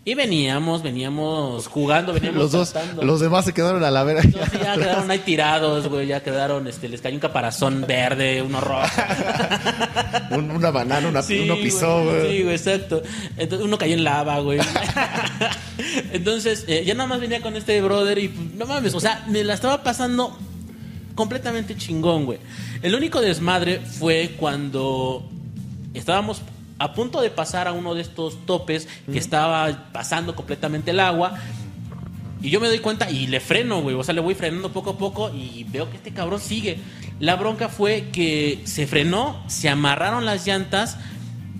[0.03, 4.23] Y veníamos, veníamos jugando, veníamos Los dos, los demás se quedaron a la vera.
[4.23, 8.41] No, sí, ya quedaron ahí tirados, güey, ya quedaron, este, les cayó un caparazón verde,
[8.41, 8.81] uno rojo.
[10.31, 12.19] Un- una banana, una, Sí, uno pisó, güey.
[12.19, 12.37] güey.
[12.37, 13.03] Sí, güey, exacto.
[13.37, 14.59] Entonces uno cayó en lava, güey.
[16.13, 19.23] Entonces, eh, ya nada más venía con este brother y pues, no mames, o sea,
[19.27, 20.35] me la estaba pasando
[21.15, 22.39] completamente chingón, güey.
[22.81, 25.29] El único desmadre fue cuando
[25.93, 26.41] estábamos
[26.83, 31.37] a punto de pasar a uno de estos topes que estaba pasando completamente el agua.
[32.41, 33.95] Y yo me doy cuenta y le freno, güey.
[33.95, 36.79] O sea, le voy frenando poco a poco y veo que este cabrón sigue.
[37.19, 40.97] La bronca fue que se frenó, se amarraron las llantas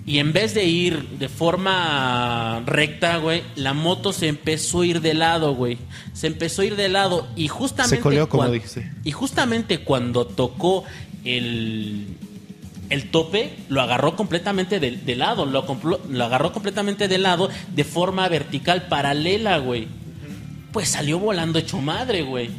[0.04, 5.00] y en vez de ir de forma recta, güey, la moto se empezó a ir
[5.00, 5.78] de lado, güey.
[6.14, 7.96] Se empezó a ir de lado y justamente...
[7.96, 8.90] Se coleó, como cuan- dijiste.
[9.04, 10.82] Y justamente cuando tocó
[11.24, 12.08] el,
[12.92, 15.46] el tope, lo agarró completamente de, de lado.
[15.46, 15.64] Lo,
[16.24, 19.88] agarró completamente de lado de forma vertical, paralela, güey
[20.72, 22.50] pues salió volando hecho madre, güey.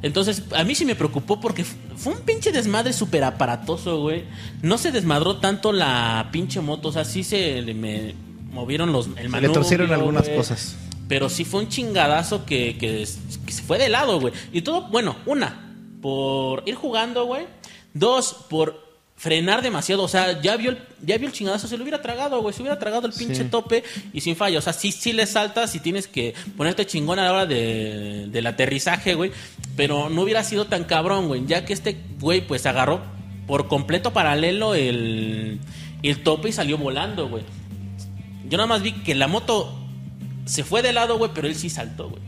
[0.00, 4.24] Entonces, a mí sí me preocupó porque fue un pinche desmadre súper aparatoso, güey.
[4.62, 8.14] No se desmadró tanto la pinche moto, o sea, sí se le me
[8.50, 10.36] movieron los, el Se le manubrio, torcieron algunas güey.
[10.36, 10.76] cosas.
[11.06, 14.32] Pero sí fue un chingadazo que, que se fue de lado, güey.
[14.52, 17.46] Y todo, bueno, una, por ir jugando, güey.
[17.94, 18.91] Dos, por
[19.22, 20.02] frenar demasiado.
[20.02, 22.52] O sea, ya vio el, ya vio el chingadazo, se lo hubiera tragado, güey.
[22.52, 23.44] Se hubiera tragado el pinche Sí.
[23.44, 24.58] tope y sin fallo.
[24.58, 28.26] O sea, sí, sí le saltas y tienes que ponerte chingón a la hora de,
[28.32, 29.30] del aterrizaje, güey.
[29.76, 31.46] Pero no hubiera sido tan cabrón, güey.
[31.46, 33.00] Ya que este güey, pues agarró
[33.46, 35.60] por completo paralelo el,
[36.02, 37.44] el tope y salió volando, güey.
[38.48, 39.78] Yo nada más vi que la moto
[40.46, 42.22] se fue de lado, güey, pero él sí saltó, güey.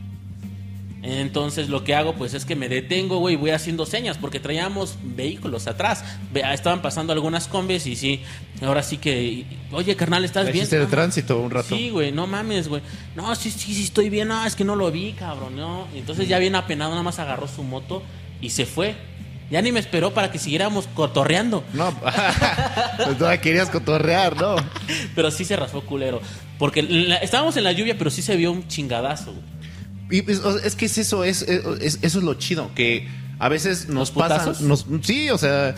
[1.07, 4.41] Entonces lo que hago pues es que me detengo, güey, y voy haciendo señas porque
[4.41, 6.03] traíamos vehículos atrás.
[6.33, 8.23] Ve- Estaban pasando algunas combis y sí,
[8.63, 10.69] ahora sí que, oye, carnal, ¿estás bien?
[10.69, 11.77] De No, tránsito un rato.
[11.77, 12.81] Sí, güey, no mames, güey.
[13.15, 14.29] No, sí, sí, sí, estoy bien.
[14.29, 15.87] No, es que no lo vi, cabrón, no.
[15.95, 18.03] Entonces ya bien apenado, nada más agarró su moto
[18.41, 18.95] y se fue.
[19.51, 21.65] Ya ni me esperó para que siguiéramos cotorreando.
[21.75, 21.93] No,
[23.05, 24.57] pues todavía querías cotorrear, ¿no?
[25.15, 26.21] Pero sí se raspó culero.
[26.59, 29.45] Porque la- estábamos en la lluvia, pero sí se vio un chingadazo, güey.
[30.11, 33.09] Y pues, o sea, es que es eso, es, es- eso es lo chido, que
[33.39, 35.75] a veces nos ¿Los pasan, nos, sí, o sea,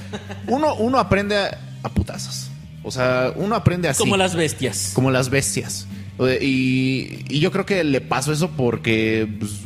[0.46, 2.48] uno, uno aprende a, a putazos.
[2.82, 3.98] O sea, uno aprende así.
[3.98, 4.92] Como las bestias.
[4.94, 5.86] como las bestias.
[6.18, 9.60] Y, y yo creo que le pasó eso porque pues,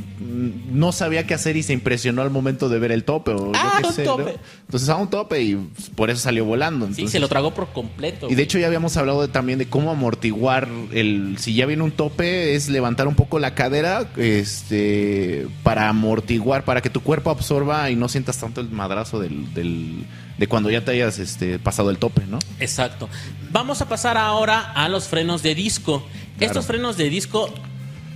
[0.73, 3.31] no sabía qué hacer y se impresionó al momento de ver el tope.
[3.33, 4.23] o yo Ah, qué un sé, tope.
[4.25, 4.31] ¿no?
[4.67, 6.89] Entonces a un tope y pues, por eso salió volando.
[6.93, 8.29] Sí, se lo tragó por completo.
[8.31, 11.83] y de hecho ya habíamos hablado de- también de cómo amortiguar el si ya viene
[11.85, 17.31] un tope es levantar un poco la cadera este para amortiguar para que tu cuerpo
[17.31, 20.05] absorba y no sientas tanto el madrazo del, del-
[20.41, 22.39] de cuando ya te hayas este pasado el tope, ¿no?
[22.61, 23.11] Exacto.
[23.53, 26.03] Vamos a pasar ahora a los frenos de disco.
[26.41, 27.53] Estos frenos de disco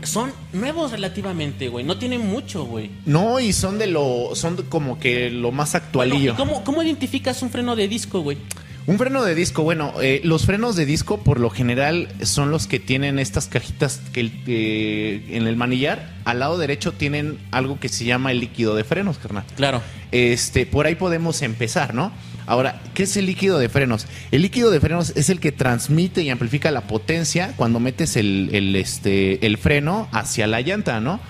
[0.02, 1.84] son nuevos relativamente, güey.
[1.84, 2.90] No tienen mucho, güey.
[3.04, 6.32] No, y son de lo son como que lo más Bueno, actualillo.
[6.32, 8.38] ¿y cómo, cómo identificas un freno de disco, güey?
[8.86, 12.66] Un freno de disco, bueno, eh, los frenos de disco por lo general son los
[12.66, 17.80] que tienen estas cajitas que el- eh, en el manillar, al lado derecho tienen algo
[17.80, 19.44] que se llama el líquido de frenos, carnal.
[19.56, 19.80] Claro.
[20.12, 22.12] Este, por ahí podemos empezar, ¿no?
[22.46, 24.06] Ahora, ¿qué es el líquido de frenos?
[24.30, 28.50] El líquido de frenos es el que transmite y amplifica la potencia cuando metes el,
[28.52, 31.20] el, este, el freno hacia la llanta, ¿no?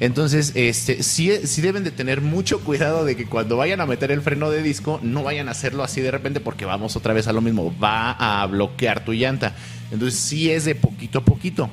[0.00, 4.10] Entonces, este, sí, sí deben de tener mucho cuidado de que cuando vayan a meter
[4.10, 7.28] el freno de disco, no vayan a hacerlo así de repente porque vamos otra vez
[7.28, 9.54] a lo mismo, va a bloquear tu llanta.
[9.92, 11.70] Entonces, sí es de poquito a poquito.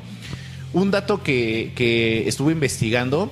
[0.74, 3.32] Un dato que, que estuve investigando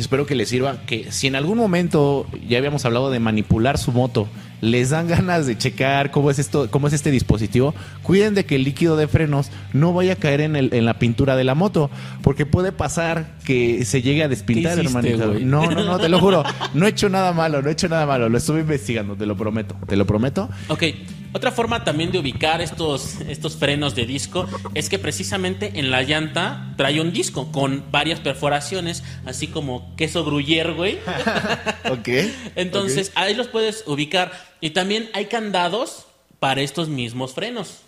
[0.00, 3.92] espero que les sirva que si en algún momento ya habíamos hablado de manipular su
[3.92, 4.28] moto,
[4.60, 8.56] les dan ganas de checar cómo es esto, cómo es este dispositivo, cuiden de que
[8.56, 11.54] el líquido de frenos no vaya a caer en, el- en la pintura de la
[11.54, 11.90] moto,
[12.22, 15.46] porque puede pasar que se llegue a despintar, ¿Qué hiciste, hermanito.
[15.46, 16.42] No, no, no, te lo juro,
[16.74, 19.36] no he hecho nada malo, no he hecho nada malo, lo estuve investigando, te lo
[19.36, 20.48] prometo, te lo prometo.
[20.68, 20.82] Ok,
[21.38, 26.02] otra forma también de ubicar estos, estos frenos de disco es que precisamente en la
[26.02, 30.98] llanta trae un disco con varias perforaciones, así como queso gruyere, güey.
[31.90, 32.08] Ok.
[32.56, 34.32] Entonces ahí los puedes ubicar.
[34.60, 36.06] Y también hay candados
[36.38, 37.78] para estos mismos frenos.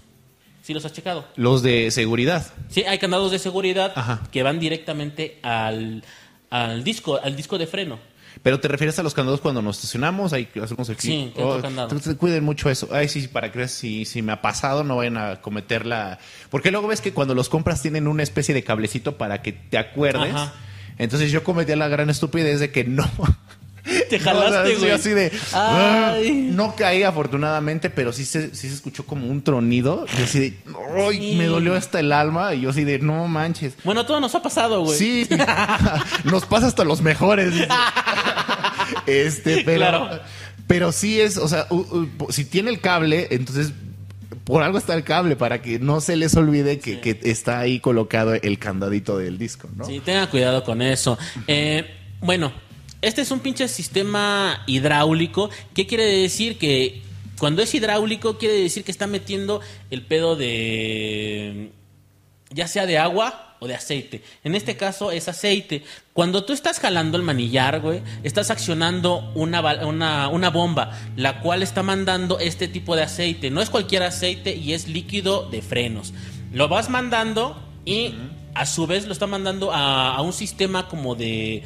[0.62, 1.26] ¿Sí los has checado?
[1.36, 2.46] Los de seguridad.
[2.68, 4.22] Sí, hay candados de seguridad Ajá.
[4.30, 6.04] que van directamente al,
[6.50, 7.98] al disco, al disco de freno.
[8.42, 11.12] Pero te refieres a los candados cuando nos estacionamos, ahí hacemos el clic.
[11.12, 12.88] Sí, entonces cuiden mucho eso.
[12.92, 16.18] Ay, sí, para que si, si me ha pasado, no vayan a cometer la.
[16.48, 19.78] Porque luego ves que cuando los compras tienen una especie de cablecito para que te
[19.78, 20.34] acuerdes.
[20.34, 20.54] Ajá.
[20.98, 23.08] Entonces yo cometí la gran estupidez de que no.
[24.10, 24.90] Te No, jalaste, güey.
[24.90, 25.32] así de.
[25.52, 26.48] Ay.
[26.50, 26.52] "Ah".
[26.52, 30.04] No caí afortunadamente, pero sí se, sí se escuchó como un tronido.
[30.18, 30.58] Y así de.
[31.08, 31.36] "Ay, Sí.
[31.36, 32.54] Me dolió hasta el alma.
[32.54, 33.74] Y yo así de, no manches.
[33.84, 34.98] Bueno, todo nos ha pasado, güey.
[34.98, 35.28] Sí,
[36.24, 37.54] nos pasa hasta los mejores.
[39.06, 40.20] este, pero, Claro.
[40.66, 41.66] pero sí es, o sea,
[42.30, 43.72] si tiene el cable, entonces
[44.44, 47.78] por algo está el cable para que no se les olvide que, que está ahí
[47.78, 49.84] colocado el candadito del disco, ¿no?
[49.84, 51.18] Sí, tengan cuidado con eso.
[51.46, 51.84] Eh,
[52.20, 52.52] bueno,
[53.02, 55.50] este es un pinche sistema hidráulico.
[55.74, 56.58] ¿Qué quiere decir?
[56.58, 57.02] Que
[57.38, 59.60] cuando es hidráulico, quiere decir que está metiendo
[59.90, 61.70] el pedo de.
[62.50, 64.22] ya sea de agua o de aceite.
[64.44, 65.84] En este caso es aceite.
[66.12, 69.60] Cuando tú estás jalando el manillar, güey, estás accionando una,
[70.28, 73.50] una bomba, la cual está mandando este tipo de aceite.
[73.50, 76.12] No es cualquier aceite y es líquido de frenos.
[76.52, 78.14] Lo vas mandando y
[78.54, 81.62] a su vez lo está mandando a, a un sistema como de...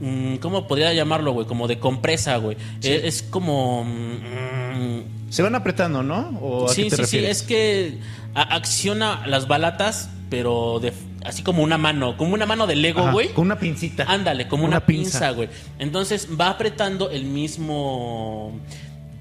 [0.00, 1.46] mm, ¿Cómo podría llamarlo, güey?
[1.46, 2.56] Como de compresa, güey.
[2.82, 3.84] Es, es como...
[3.84, 6.38] mm, Se van apretando, ¿no?
[6.40, 7.98] ¿O a sí, sí, sí, es que
[8.34, 10.92] acciona las balatas, pero de,
[11.24, 13.28] así como una mano, como una mano de Lego, güey.
[13.28, 14.04] con una pincita.
[14.08, 15.48] Ándale, como una, pinza, güey.
[15.78, 18.52] Entonces va apretando el mismo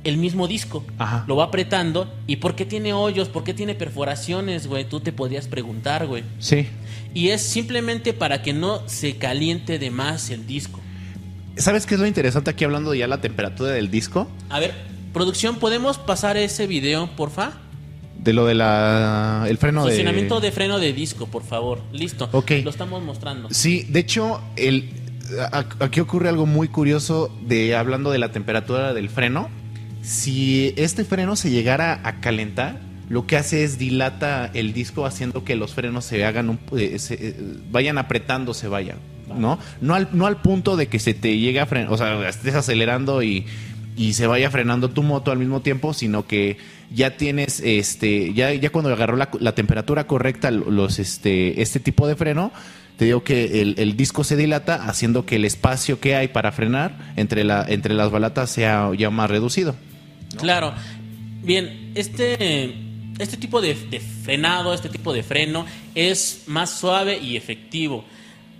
[0.03, 0.85] el mismo disco.
[0.97, 1.25] Ajá.
[1.27, 2.11] Lo va apretando.
[2.25, 3.27] ¿Y por qué tiene hoyos?
[3.29, 4.85] ¿Por qué tiene perforaciones, güey?
[4.85, 6.23] Tú te podías preguntar, güey.
[6.39, 6.67] Sí.
[7.13, 10.79] Y es simplemente para que no se caliente de más el disco.
[11.57, 14.29] ¿Sabes qué es lo interesante aquí hablando ya la temperatura del disco?
[14.49, 14.73] A ver,
[15.13, 17.53] producción, ¿podemos pasar ese video, porfa?
[18.17, 21.81] De lo de la el freno de Funcionamiento de freno de disco, por favor.
[21.91, 22.29] Listo.
[22.31, 22.51] Ok.
[22.63, 23.49] Lo estamos mostrando.
[23.51, 24.89] Sí, de hecho, el,
[25.79, 29.49] aquí ocurre algo muy curioso de hablando de la temperatura del freno.
[30.01, 35.43] Si este freno se llegara a calentar, lo que hace es dilata el disco haciendo
[35.43, 37.35] que los frenos se hagan un, eh, eh,
[37.71, 38.97] vayan apretando, se vayan,
[39.35, 39.59] ¿no?
[39.81, 42.55] No al, no al punto de que se te llegue a frenar, o sea, estés
[42.55, 43.45] acelerando y,
[43.97, 46.57] y se vaya frenando tu moto al mismo tiempo, sino que
[46.93, 52.07] ya tienes, este, ya, ya cuando agarró la, la temperatura correcta, los, este, este tipo
[52.07, 52.51] de freno,
[52.97, 56.51] te digo que el, el disco se dilata, haciendo que el espacio que hay para
[56.51, 59.75] frenar entre, la, entre las balatas sea ya más reducido.
[60.37, 60.73] Claro.
[61.41, 62.88] Bien, este,
[63.19, 68.05] este tipo de, frenado, este tipo de freno es más suave y efectivo.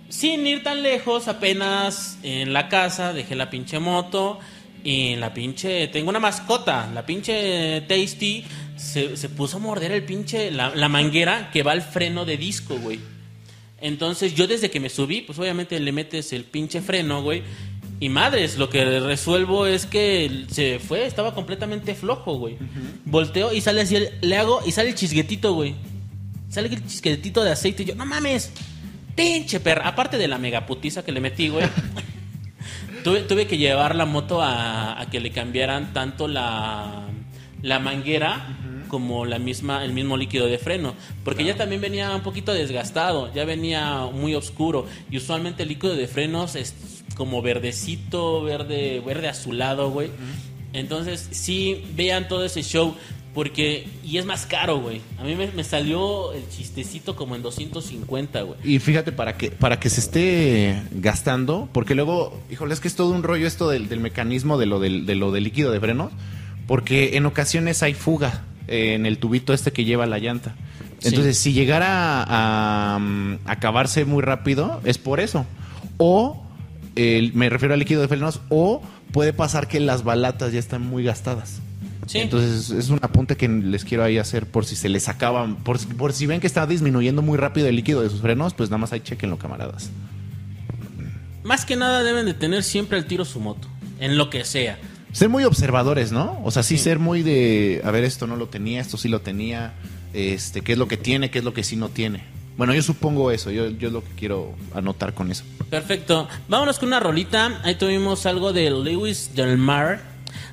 [0.08, 4.38] Sin ir tan lejos, apenas en la casa dejé la pinche moto
[4.84, 5.88] y la pinche...
[5.88, 8.44] Tengo una mascota, la pinche Tasty
[8.76, 12.36] se, se puso a morder el pinche, la, la manguera que va al freno de
[12.36, 13.00] disco, güey.
[13.80, 17.42] Entonces yo desde que me subí, pues obviamente le metes el pinche freno, güey.
[18.02, 22.56] Y madres, lo que resuelvo es que se fue, estaba completamente flojo, güey.
[23.04, 25.74] Volteo y sale así, el- le hago y sale el chisguetito, güey.
[26.48, 28.52] Sale el chisguetito de aceite y yo, no mames,
[29.14, 29.86] pinche perra.
[29.86, 31.66] Aparte de la megaputiza que le metí, güey.
[33.04, 37.04] tuve, tuve que llevar la moto a, a que le cambiaran tanto la,
[37.62, 38.56] la manguera
[38.88, 40.94] como la misma, el mismo líquido de freno.
[41.22, 44.86] Porque ya también venía un poquito desgastado, ya venía muy oscuro.
[45.10, 46.74] Y usualmente el líquido de frenos es
[47.20, 50.08] como verdecito, verde, verde azulado, güey.
[50.72, 52.94] Entonces, sí, vean todo ese show.
[53.34, 55.02] Porque, y es más caro, güey.
[55.18, 58.58] A mí me, me salió el chistecito como en 250, güey.
[58.64, 62.94] Y fíjate, para que, para que se esté gastando, porque luego, híjole, es que es
[62.94, 65.78] todo un rollo esto del, del mecanismo de lo del, de lo del líquido de
[65.78, 66.12] frenos,
[66.66, 70.54] porque en ocasiones hay fuga eh, en el tubito este que lleva la llanta.
[71.00, 71.08] Sí.
[71.08, 75.44] Entonces, si llegara a, mm, acabarse muy rápido, es por eso.
[75.98, 76.49] O,
[76.96, 80.82] el- me refiero al líquido de frenos, o puede pasar que las balatas ya están
[80.82, 81.60] muy gastadas.
[82.06, 82.18] Sí.
[82.18, 85.78] Entonces es un apunte que les quiero ahí hacer por si se les acaban, por,
[85.78, 88.68] si- por si ven que está disminuyendo muy rápido el líquido de sus frenos, pues
[88.70, 89.90] nada más ahí chequenlo, camaradas.
[91.42, 94.78] Más que nada deben de tener siempre al tiro su moto, en lo que sea.
[95.12, 96.40] Ser muy observadores, ¿no?
[96.44, 99.20] O sea, sí, ser muy de, a ver, esto no lo tenía, esto sí lo
[99.20, 99.72] tenía,
[100.12, 102.22] este, qué es lo que tiene, qué es lo que sí no tiene.
[102.56, 105.44] Bueno, yo supongo eso, yo, yo es lo que quiero anotar con eso.
[105.70, 106.28] Perfecto.
[106.48, 107.60] Vámonos con una rolita.
[107.64, 110.02] Ahí tuvimos algo de Lewis Del Mar.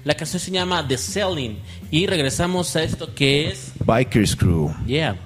[0.03, 1.59] La canción se llama The Selling.
[1.91, 3.73] Y regresamos a esto que es.
[3.85, 4.73] Bikers Crew.
[4.85, 5.17] Yeah.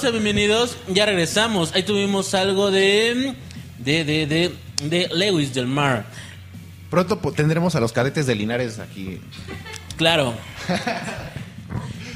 [0.00, 0.76] Bienvenidos.
[0.86, 1.74] Ya regresamos.
[1.74, 3.34] Ahí tuvimos algo de.
[3.78, 4.04] de.
[4.04, 4.26] de.
[4.26, 6.06] de, de Lewis Del Mar.
[6.88, 9.20] Pronto tendremos a los cadetes de Linares aquí.
[9.96, 10.34] Claro.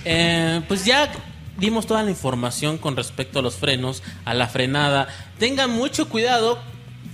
[0.04, 1.12] Eh, pues ya
[1.58, 5.06] dimos toda la información con respecto a los frenos, a la frenada.
[5.38, 6.58] Tengan mucho cuidado,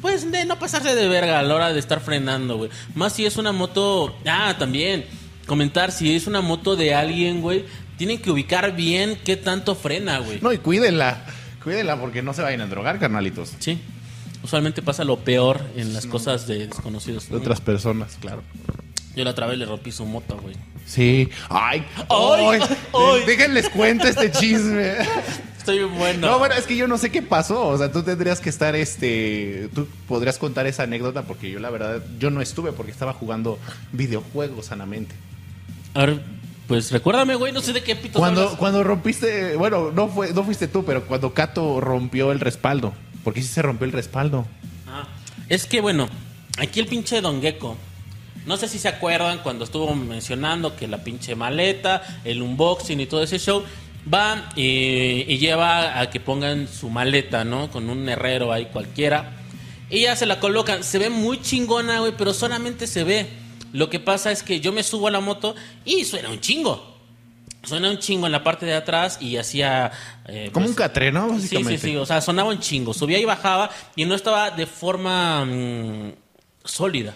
[0.01, 2.71] pues de no pasarse de verga a la hora de estar frenando, güey.
[2.95, 4.17] Más si es una moto.
[4.27, 5.05] Ah, también.
[5.47, 7.67] Comentar si es una moto de alguien, güey.
[7.99, 10.39] Tienen que ubicar bien qué tanto frena, güey.
[10.41, 11.25] No, y cuídenla,
[11.63, 13.53] cuídenla porque no se vayan a drogar, carnalitos.
[13.59, 13.79] Sí.
[14.43, 17.29] usualmente pasa lo peor en las cosas de desconocidos.
[17.29, 18.43] De otras personas, claro.
[19.17, 20.55] Yo la otra vez le rompí su moto, güey.
[20.87, 21.29] Sí.
[21.51, 22.61] Ay, Ay, ay,
[22.95, 23.23] ay.
[23.27, 24.93] Déjenles cuento este chisme.
[25.59, 26.29] Estoy bueno.
[26.29, 27.67] No, bueno, es que yo no sé qué pasó.
[27.67, 31.69] O sea, tú tendrías que estar, este, tú podrías contar esa anécdota porque yo la
[31.69, 33.59] verdad, yo no estuve porque estaba jugando
[33.93, 35.17] videojuegos sanamente.
[35.95, 36.23] A ver,
[36.69, 38.59] pues recuérdame, güey, no sé de qué pito Cuando, hablas.
[38.59, 42.93] cuando rompiste, bueno, no fue, no fuiste tú, pero cuando Cato rompió el respaldo.
[43.25, 44.47] Porque sí se rompió el respaldo.
[44.87, 45.09] Ah,
[45.49, 46.09] es que bueno,
[46.59, 47.77] aquí el pinche Don Gecko.
[48.47, 53.07] No sé si se acuerdan cuando estuvo mencionando que la pinche maleta, el unboxing y
[53.07, 53.65] todo ese show.
[54.13, 57.71] Va y, y lleva a que pongan su maleta, ¿no?
[57.71, 59.33] Con un herrero ahí cualquiera.
[59.91, 60.85] Y ya se la colocan.
[60.85, 63.27] Se ve muy chingona, güey, pero solamente se ve.
[63.73, 65.55] Lo que pasa es que yo me subo a la moto
[65.85, 66.97] y suena un chingo.
[67.65, 69.91] Suena un chingo en la parte de atrás y hacía...
[70.27, 71.29] eh, Como pues, un catre, ¿no?
[71.41, 71.79] Sí, sí, Básicamente.
[71.89, 72.95] sí, o sea, sonaba un chingo.
[72.95, 76.13] Subía y bajaba y no estaba de forma mm,
[76.65, 77.15] sólida.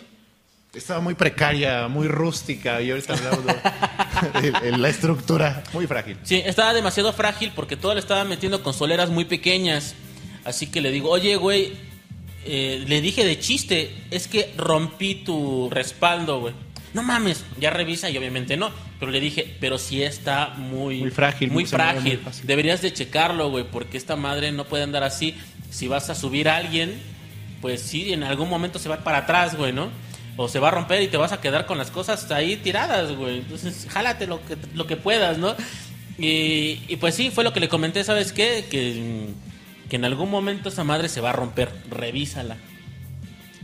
[0.74, 6.16] Estaba muy precaria, muy rústica y ahorita hablamos de la estructura muy frágil.
[6.22, 9.94] Sí, estaba demasiado frágil porque todo le estaba metiendo con soleras muy pequeñas.
[10.44, 11.74] Así que le digo, oye, güey,
[12.44, 16.54] eh, le dije de chiste, es que rompí tu respaldo, güey.
[16.94, 18.70] No mames, ya revisa y obviamente no.
[19.00, 21.00] Pero le dije, pero sí está muy...
[21.00, 22.20] Muy frágil, Muy frágil.
[22.42, 25.34] Deberías de checarlo, güey, porque esta madre no puede andar así.
[25.70, 27.00] Si vas a subir a alguien,
[27.60, 29.90] pues sí, en algún momento se va para atrás, güey, ¿no?
[30.36, 33.12] O se va a romper y te vas a quedar con las cosas ahí tiradas,
[33.12, 33.38] güey.
[33.38, 35.56] Entonces, jálate lo que, lo que puedas, ¿no?
[36.18, 38.66] Y, y pues sí, fue lo que le comenté, ¿sabes qué?
[38.70, 39.30] Que,
[39.92, 41.68] que en algún momento esa madre se va a romper.
[41.90, 42.56] Revísala.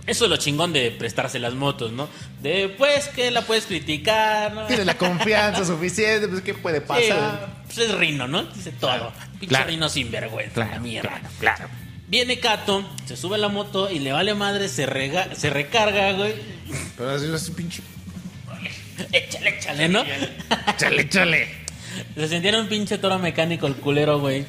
[0.06, 2.06] Eso es lo chingón de prestarse las motos, ¿no?
[2.42, 4.66] De, pues, que la puedes criticar, ¿no?
[4.66, 7.62] Tienes la confianza suficiente, pues ¿qué puede Sí, pasar?
[7.64, 8.42] pues es Rino, ¿no?
[8.42, 9.10] Dice todo.
[9.40, 9.68] Pinche claro.
[9.70, 11.08] Rino sinvergüenza, Claro, la mierda.
[11.08, 11.68] claro, claro.
[12.08, 16.12] Viene Cato, se sube a la moto y le vale madre, se, rega- se recarga,
[16.12, 16.34] güey.
[16.98, 17.80] Pero así, así, pinche.
[19.12, 20.04] Échale, échale, ¿no?
[20.76, 21.48] Chale, chale.
[22.14, 24.44] Se sentía en un pinche toro mecánico el culero, güey.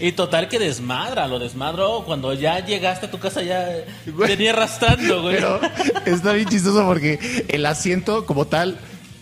[0.00, 2.04] Y total que desmadra, lo desmadro.
[2.04, 3.66] Cuando ya llegaste a tu casa ya
[4.06, 4.28] Güey.
[4.30, 5.36] venía arrastrando, güey.
[5.36, 5.60] Pero
[6.06, 8.78] está bien chistoso porque el asiento como tal,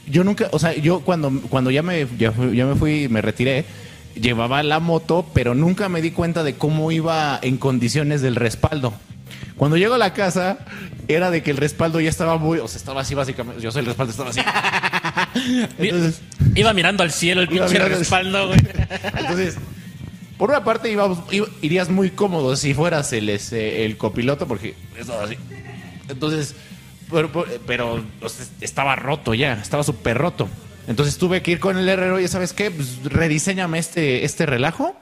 [0.06, 3.64] yo nunca, o sea, yo cuando, cuando ya, me, ya, me fui, me retiré,
[4.14, 8.92] llevaba la moto, pero nunca me di cuenta de cómo iba en condiciones del respaldo.
[9.56, 10.58] Cuando llego a la casa,
[11.06, 13.80] era de que el respaldo ya estaba muy, o sea, estaba así básicamente, yo sé,
[13.80, 14.40] el respaldo estaba así.
[15.78, 16.20] Entonces,
[16.54, 18.58] Iba mirando al cielo el pinche mirando respaldo, güey.
[19.18, 19.56] entonces,
[20.40, 25.24] por una parte íbamos, iba- irías muy cómodo si fueras el, el copiloto, porque estaba
[25.24, 25.36] así.
[26.08, 26.54] Entonces,
[27.10, 27.30] pero,
[27.66, 28.02] pero-
[28.62, 30.48] estaba roto ya, estaba súper roto.
[30.88, 32.70] Entonces tuve que ir con el herrero y ¿sabes qué?
[32.70, 34.96] Pues rediseñame este, este relajo,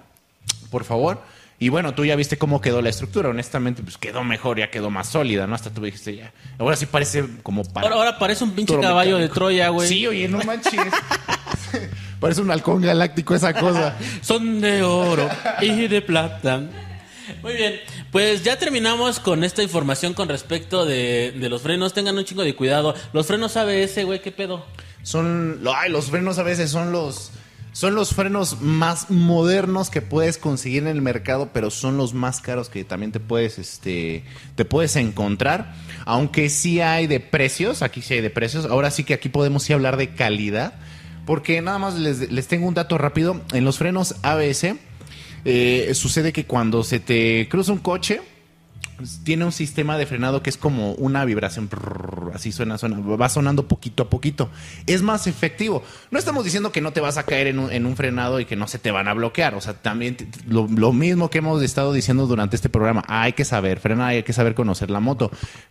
[0.71, 1.23] por favor.
[1.61, 3.29] Y bueno, tú ya viste cómo quedó la estructura.
[3.31, 5.55] Honestamente, pues quedó mejor, ya quedó más sólida, ¿no?
[5.55, 6.33] Hasta tú dijiste ya.
[6.59, 7.87] Ahora sí parece como para.
[7.87, 9.29] Ahora, ahora parece un pinche caballo de.
[9.29, 9.89] Troya, güey.
[9.89, 10.73] Sí, oye, no manches.
[12.21, 13.97] parece un halcón galáctico esa cosa.
[14.21, 15.29] Son de oro
[15.61, 16.63] y de plata.
[17.43, 17.75] Muy bien,
[18.11, 21.93] pues ya terminamos con esta información con respecto de, de los frenos.
[21.93, 22.95] Tengan un chingo de cuidado.
[23.13, 24.65] Los frenos ABS, güey, ¿qué pedo?
[25.03, 27.31] Son, ay, los frenos a veces son los,
[27.73, 32.41] son los frenos más modernos que puedes conseguir en el mercado, pero son los más
[32.41, 35.75] caros que también te puedes, este, te puedes encontrar.
[36.05, 38.65] Aunque sí hay de precios, aquí sí hay de precios.
[38.67, 40.75] Ahora sí que aquí podemos sí hablar de calidad,
[41.29, 43.39] porque nada más les, les tengo un dato rápido.
[43.53, 44.77] En los frenos ABS
[45.45, 48.23] eh, sucede que cuando se te cruza un coche
[49.25, 51.69] tiene un sistema de frenado que es como una vibración.
[51.69, 52.99] prrr, Así suena, suena.
[52.99, 54.51] Va sonando poquito a poquito.
[54.87, 55.83] Es más efectivo.
[56.11, 58.45] No estamos diciendo que no te vas a caer en un, en un frenado y
[58.45, 59.55] que no se te van a bloquear.
[59.55, 63.05] O sea, también te- lo, lo mismo que hemos estado diciendo durante este programa.
[63.09, 65.31] Hay que saber frenar, hay que saber conocer la moto.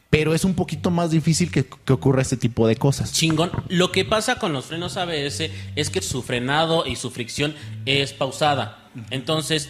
[0.10, 3.12] Pero es un poquito más difícil que, que ocurra este tipo de cosas.
[3.14, 3.52] Chingón.
[3.68, 7.54] Lo que pasa con los frenos ABS es que su frenado y su fricción
[7.86, 8.90] es pausada.
[9.12, 9.70] Entonces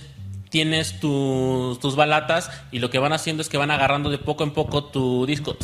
[0.49, 4.43] tienes tus, tus balatas y lo que van haciendo es que van agarrando de poco
[4.43, 5.57] en poco tu disco.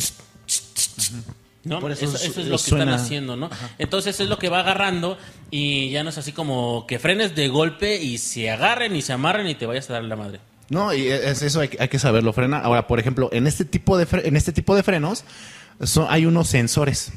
[1.64, 1.80] ¿No?
[1.80, 3.48] Por eso eso, es lo que suena- están haciendo, ¿no?
[3.78, 5.16] Entonces es lo que va agarrando
[5.50, 9.14] y ya no es así como que frenes de golpe y se agarren y se
[9.14, 10.40] amarren y te vayas a dar la madre.
[10.68, 12.64] No, y es eso hay, que- hay que saberlo frenar.
[12.64, 15.24] Ahora, por ejemplo, en este tipo de, en este tipo de frenos
[15.82, 17.12] son- hay unos sensores.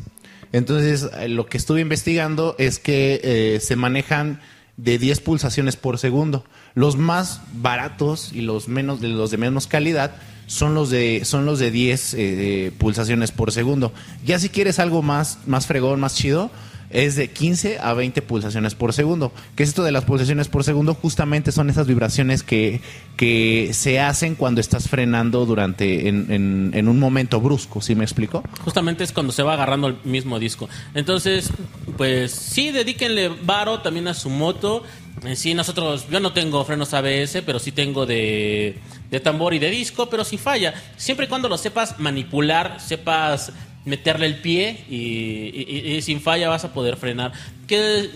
[0.54, 4.40] Entonces, eh, lo que estuve investigando es que eh, se manejan
[4.78, 6.46] de 10 pulsaciones por segundo.
[6.78, 10.12] Los más baratos y los menos de los de menos calidad
[10.46, 13.92] son los de son los de 10 eh, pulsaciones por segundo.
[14.26, 16.52] Ya si quieres algo más más fregón, más chido,
[16.90, 19.34] es de 15 a 20 pulsaciones por segundo.
[19.56, 20.94] ¿Qué es esto de las pulsaciones por segundo?
[20.94, 22.80] Justamente son esas vibraciones que,
[23.18, 28.06] que se hacen cuando estás frenando durante en, en- en un momento brusco, ¿sí me
[28.06, 28.42] explico?
[28.64, 30.70] Justamente es cuando se va agarrando el mismo disco.
[30.94, 31.50] Entonces,
[31.98, 34.84] pues sí, dedíquenle varo también a su moto.
[35.24, 38.78] En sí, nosotros, yo no tengo frenos ABS, pero sí tengo de,
[39.10, 43.52] de tambor y de disco, pero si falla, siempre y cuando lo sepas manipular, sepas
[43.84, 47.32] meterle el pie y- y sin falla vas a poder frenar.
[47.68, 48.10] Que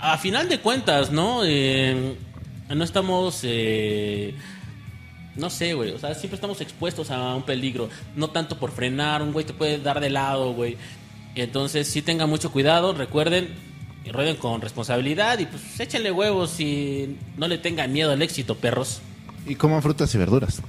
[0.00, 1.40] a final de cuentas, ¿no?
[1.44, 2.14] Eh,
[2.68, 3.40] no estamos...
[3.44, 4.34] eh,
[5.34, 5.92] no sé, güey.
[5.92, 7.88] O sea, siempre estamos expuestos a un peligro.
[8.16, 10.76] No tanto por frenar, un güey te puede dar de lado, güey.
[11.36, 12.92] Entonces, sí tengan mucho cuidado.
[12.92, 13.48] Recuerden,
[14.08, 18.54] y rueden con responsabilidad y pues échenle huevos y no le tengan miedo al éxito,
[18.54, 19.00] perros.
[19.46, 20.62] Y coman frutas y verduras.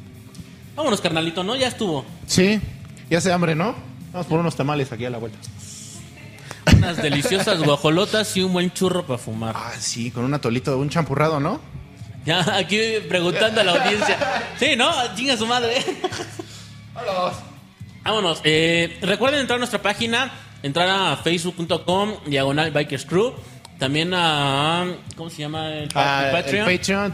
[0.75, 1.55] Vámonos, carnalito, ¿no?
[1.55, 2.05] Ya estuvo.
[2.27, 2.59] Sí,
[3.09, 3.75] ya se hambre, ¿no?
[4.11, 5.37] Vamos por unos tamales aquí a la vuelta.
[6.75, 9.55] Unas deliciosas guajolotas y un buen churro para fumar.
[9.57, 11.61] Ah, sí, con un atolito, un champurrado, ¿no?
[12.25, 14.17] Ya, aquí preguntando a la audiencia.
[14.57, 14.91] Sí, ¿no?
[15.15, 15.83] Chinga su madre.
[18.03, 18.41] Vámonos.
[18.43, 20.31] Eh, recuerden entrar a nuestra página,
[20.63, 23.33] entrar a facebook.com, diagonal Bikers Crew.
[23.77, 24.85] También a.
[25.15, 25.71] ¿Cómo se llama?
[25.73, 26.69] El, pa- Ah, el Patreon.
[26.69, 27.13] El Patreon,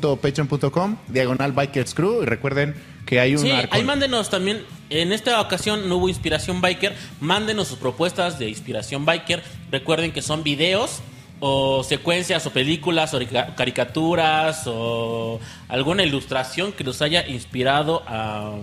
[0.00, 2.22] www.patreon.com, diagonal Bikers Crew.
[2.22, 4.64] Y recuerden que hay un Sí, arco- ahí mándenos también.
[4.88, 6.94] En esta ocasión no hubo inspiración biker.
[7.20, 9.42] Mándenos sus propuestas de inspiración biker.
[9.70, 11.00] Recuerden que son videos
[11.40, 18.54] o secuencias o películas o carica- caricaturas o alguna ilustración que los haya inspirado a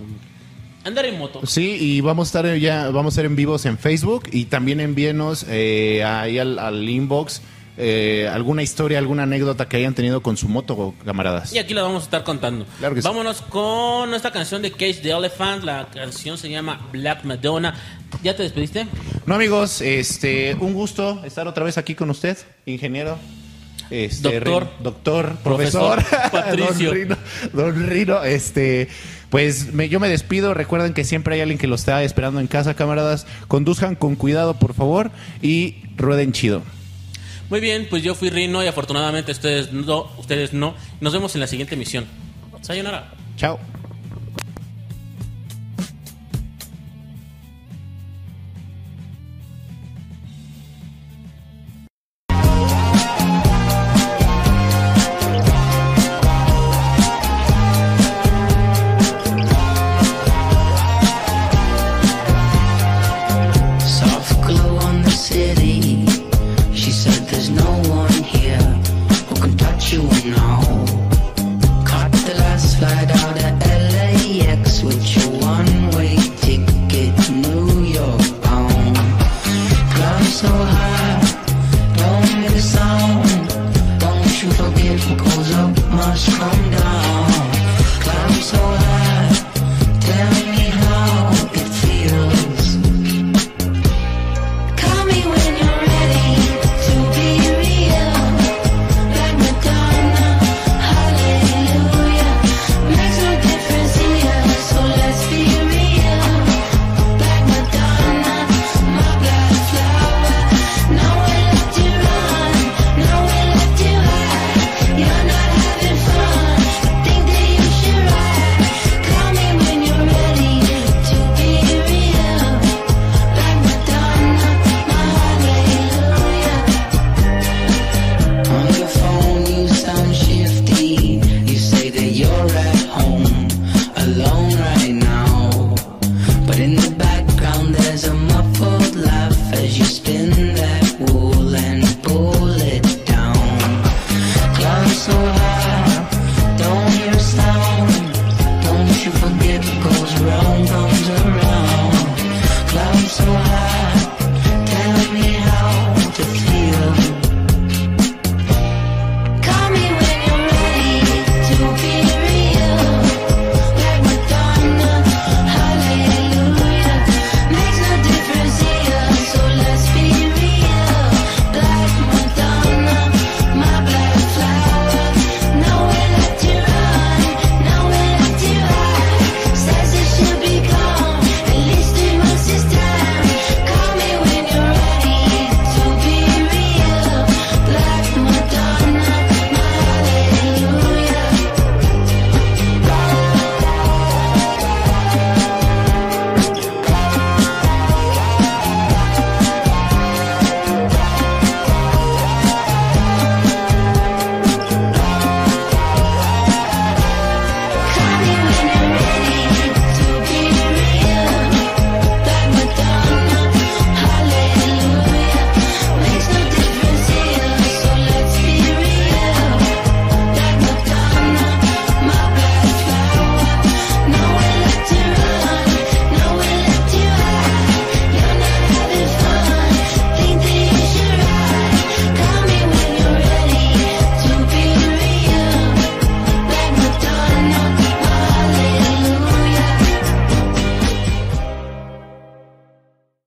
[0.84, 1.41] andar en moto.
[1.45, 4.80] Sí, y vamos a estar ya, vamos a estar en vivos en Facebook y también
[4.80, 7.41] envíenos eh, ahí al, al inbox
[7.82, 11.53] eh, alguna historia, alguna anécdota que hayan tenido con su moto, camaradas.
[11.53, 12.65] Y aquí la vamos a estar contando.
[12.77, 13.07] Claro que sí.
[13.07, 15.63] Vámonos con nuestra canción de Cage the Elephant.
[15.63, 17.73] La canción se llama Black Madonna.
[18.21, 18.86] ¿Ya te despediste?
[19.25, 23.17] No, amigos, este, un gusto estar otra vez aquí con usted, ingeniero.
[23.89, 24.69] Este, Doctor.
[24.84, 26.89] Doctor, Profesor profesor, Patricio.
[26.89, 27.17] don Rino,
[27.53, 28.89] don Rino, este,
[29.30, 30.53] pues me- yo me despido.
[30.53, 33.25] Recuerden que siempre hay alguien que lo está esperando en casa, camaradas.
[33.47, 35.11] Conduzcan con cuidado, por favor,
[35.41, 36.61] y rueden chido.
[37.49, 40.07] Muy bien, pues yo fui Rino y afortunadamente ustedes no.
[40.19, 40.75] Ustedes no.
[41.01, 42.05] Nos vemos en la siguiente misión.
[42.61, 43.11] Sayonara.
[43.38, 43.59] Chao.